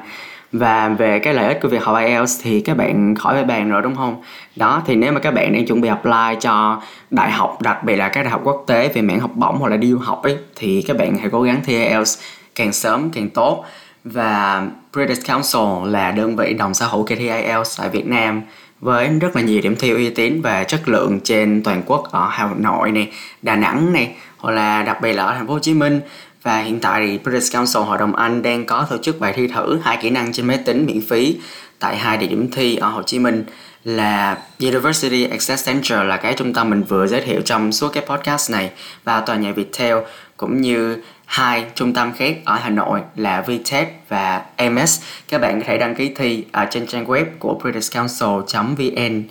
và 0.52 0.90
về 0.90 1.20
cái 1.20 1.34
lợi 1.34 1.48
ích 1.48 1.60
của 1.62 1.68
việc 1.68 1.84
học 1.84 1.98
IELTS 2.06 2.40
thì 2.44 2.62
các 2.62 2.78
bạn 2.78 3.16
khỏi 3.16 3.34
phải 3.34 3.44
bàn 3.44 3.70
rồi 3.70 3.82
đúng 3.82 3.96
không? 3.96 4.22
Đó 4.56 4.82
thì 4.86 4.96
nếu 4.96 5.12
mà 5.12 5.20
các 5.20 5.34
bạn 5.34 5.54
đang 5.54 5.66
chuẩn 5.66 5.82
bị 5.82 5.90
apply 5.90 6.40
cho 6.40 6.82
đại 7.12 7.32
học 7.32 7.62
đặc 7.62 7.84
biệt 7.84 7.96
là 7.96 8.10
các 8.10 8.22
đại 8.24 8.32
học 8.32 8.42
quốc 8.44 8.64
tế 8.68 8.92
về 8.94 9.02
mảng 9.02 9.20
học 9.20 9.32
bổng 9.36 9.58
hoặc 9.60 9.70
là 9.70 9.78
đi 9.78 9.92
du 9.92 9.98
học 9.98 10.24
ấy 10.24 10.38
thì 10.56 10.84
các 10.88 10.98
bạn 10.98 11.18
hãy 11.18 11.30
cố 11.32 11.42
gắng 11.42 11.62
thi 11.66 11.74
IELTS 11.74 12.20
càng 12.56 12.74
sớm 12.74 13.10
càng 13.10 13.30
tốt. 13.30 13.66
Và 14.04 14.64
British 14.94 15.28
Council 15.28 15.92
là 15.92 16.12
đơn 16.12 16.36
vị 16.36 16.54
đồng 16.54 16.74
sở 16.74 16.88
hữu 16.88 17.04
kỳ 17.04 17.16
thi 17.16 17.28
IELTS 17.28 17.80
tại 17.80 17.90
Việt 17.90 18.08
Nam 18.08 18.42
với 18.82 19.08
rất 19.08 19.36
là 19.36 19.42
nhiều 19.42 19.62
điểm 19.62 19.76
thi 19.76 19.90
uy 19.90 20.10
tín 20.10 20.42
và 20.42 20.64
chất 20.64 20.90
lượng 20.90 21.20
trên 21.24 21.64
toàn 21.64 21.82
quốc 21.86 22.12
ở 22.12 22.28
Hà 22.32 22.50
Nội 22.58 22.92
này, 22.92 23.12
Đà 23.42 23.56
Nẵng 23.56 23.94
này 23.94 24.16
hoặc 24.38 24.52
là 24.52 24.84
đặc 24.84 25.02
biệt 25.02 25.14
là 25.14 25.24
ở 25.24 25.36
thành 25.36 25.48
phố 25.48 25.54
Hồ 25.54 25.60
Chí 25.60 25.74
Minh 25.74 26.02
và 26.48 26.60
hiện 26.60 26.80
tại 26.80 27.08
thì 27.08 27.18
British 27.18 27.54
Council 27.54 27.84
Hội 27.84 27.98
đồng 27.98 28.16
Anh 28.16 28.42
đang 28.42 28.66
có 28.66 28.88
tổ 28.90 28.98
chức 28.98 29.20
bài 29.20 29.34
thi 29.36 29.48
thử 29.48 29.80
hai 29.84 29.98
kỹ 30.02 30.10
năng 30.10 30.34
trên 30.34 30.48
máy 30.48 30.60
tính 30.66 30.86
miễn 30.86 31.02
phí 31.02 31.38
tại 31.80 31.98
hai 31.98 32.18
địa 32.18 32.28
điểm 32.28 32.52
thi 32.52 32.76
ở 32.76 32.90
Hồ 32.90 33.04
Chí 33.04 33.20
Minh 33.20 33.44
là 33.84 34.38
University 34.60 35.24
Access 35.24 35.68
Center 35.68 36.00
là 36.06 36.18
cái 36.18 36.34
trung 36.34 36.54
tâm 36.54 36.70
mình 36.70 36.84
vừa 36.84 37.08
giới 37.08 37.22
thiệu 37.22 37.42
trong 37.42 37.72
suốt 37.72 37.90
cái 37.94 38.06
podcast 38.06 38.52
này 38.52 38.72
và 39.04 39.22
tòa 39.22 39.36
nhà 39.36 39.52
Viettel 39.52 39.98
cũng 40.38 40.62
như 40.62 40.98
hai 41.26 41.66
trung 41.76 41.94
tâm 41.94 42.12
khác 42.18 42.38
ở 42.46 42.56
Hà 42.56 42.70
Nội 42.70 43.00
là 43.16 43.42
VTech 43.42 44.10
và 44.10 44.42
MS. 44.72 45.02
Các 45.30 45.42
bạn 45.42 45.60
có 45.60 45.66
thể 45.68 45.78
đăng 45.78 45.96
ký 45.96 46.12
thi 46.16 46.46
ở 46.52 46.66
trên 46.72 46.88
trang 46.88 47.06
web 47.06 47.26
của 47.40 47.60
britishcouncil.vn 47.64 49.24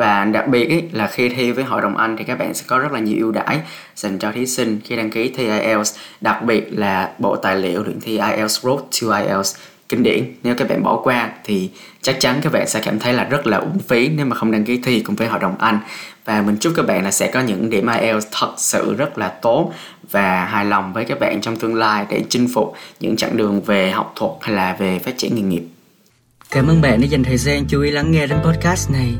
và 0.00 0.24
đặc 0.24 0.48
biệt 0.48 0.68
ý, 0.68 0.82
là 0.92 1.06
khi 1.06 1.28
thi 1.28 1.52
với 1.52 1.64
hội 1.64 1.82
đồng 1.82 1.96
Anh 1.96 2.16
thì 2.16 2.24
các 2.24 2.38
bạn 2.38 2.54
sẽ 2.54 2.64
có 2.66 2.78
rất 2.78 2.92
là 2.92 2.98
nhiều 2.98 3.16
ưu 3.18 3.32
đãi 3.32 3.60
dành 3.94 4.18
cho 4.18 4.32
thí 4.32 4.46
sinh 4.46 4.80
khi 4.84 4.96
đăng 4.96 5.10
ký 5.10 5.32
thi 5.36 5.44
IELTS 5.44 5.94
đặc 6.20 6.42
biệt 6.42 6.68
là 6.70 7.10
bộ 7.18 7.36
tài 7.36 7.56
liệu 7.56 7.82
luyện 7.82 8.00
thi 8.00 8.18
IELTS 8.18 8.60
Road 8.64 8.80
to 8.80 9.18
IELTS 9.18 9.56
kinh 9.88 10.02
điển 10.02 10.24
nếu 10.42 10.54
các 10.54 10.68
bạn 10.68 10.82
bỏ 10.82 11.00
qua 11.04 11.30
thì 11.44 11.70
chắc 12.02 12.20
chắn 12.20 12.40
các 12.42 12.52
bạn 12.52 12.68
sẽ 12.68 12.80
cảm 12.84 12.98
thấy 12.98 13.12
là 13.12 13.24
rất 13.24 13.46
là 13.46 13.56
uổng 13.56 13.78
phí 13.78 14.08
nếu 14.08 14.26
mà 14.26 14.36
không 14.36 14.50
đăng 14.50 14.64
ký 14.64 14.80
thi 14.84 15.00
cùng 15.00 15.16
với 15.16 15.28
hội 15.28 15.38
đồng 15.40 15.58
Anh 15.58 15.78
và 16.24 16.42
mình 16.42 16.56
chúc 16.60 16.72
các 16.76 16.86
bạn 16.86 17.04
là 17.04 17.10
sẽ 17.10 17.30
có 17.30 17.40
những 17.40 17.70
điểm 17.70 17.86
IELTS 17.86 18.26
thật 18.32 18.52
sự 18.56 18.94
rất 18.94 19.18
là 19.18 19.28
tốt 19.28 19.72
và 20.10 20.44
hài 20.44 20.64
lòng 20.64 20.92
với 20.92 21.04
các 21.04 21.20
bạn 21.20 21.40
trong 21.40 21.56
tương 21.56 21.74
lai 21.74 22.06
để 22.10 22.24
chinh 22.28 22.48
phục 22.54 22.74
những 23.00 23.16
chặng 23.16 23.36
đường 23.36 23.60
về 23.60 23.90
học 23.90 24.12
thuật 24.16 24.32
hay 24.40 24.54
là 24.54 24.76
về 24.78 24.98
phát 24.98 25.18
triển 25.18 25.34
nghề 25.34 25.42
nghiệp. 25.42 25.62
Cảm 26.50 26.66
ơn 26.66 26.80
bạn 26.80 27.00
đã 27.00 27.06
dành 27.06 27.24
thời 27.24 27.36
gian 27.36 27.64
chú 27.68 27.82
ý 27.82 27.90
lắng 27.90 28.12
nghe 28.12 28.26
đến 28.26 28.38
podcast 28.44 28.90
này. 28.90 29.14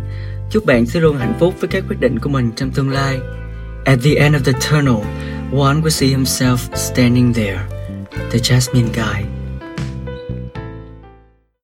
Chúc 0.51 0.67
bạn 0.67 0.87
sẽ 0.87 1.01
luôn 1.01 1.17
hạnh 1.17 1.35
phúc 1.41 1.55
với 1.61 1.69
các 1.69 1.85
quyết 1.89 2.01
định 2.01 2.19
của 2.19 2.29
mình 2.29 2.53
trong 2.57 2.71
tương 2.71 2.91
lai. 2.91 3.19
At 3.85 3.99
the 4.05 4.15
end 4.15 4.37
of 4.37 4.41
the 4.45 4.53
tunnel, 4.53 5.05
one 5.53 5.81
will 5.81 5.89
see 5.89 6.11
himself 6.11 6.57
standing 6.75 7.33
there, 7.35 7.61
the 8.31 8.39
Jasmine 8.39 8.89
guy. 8.95 9.39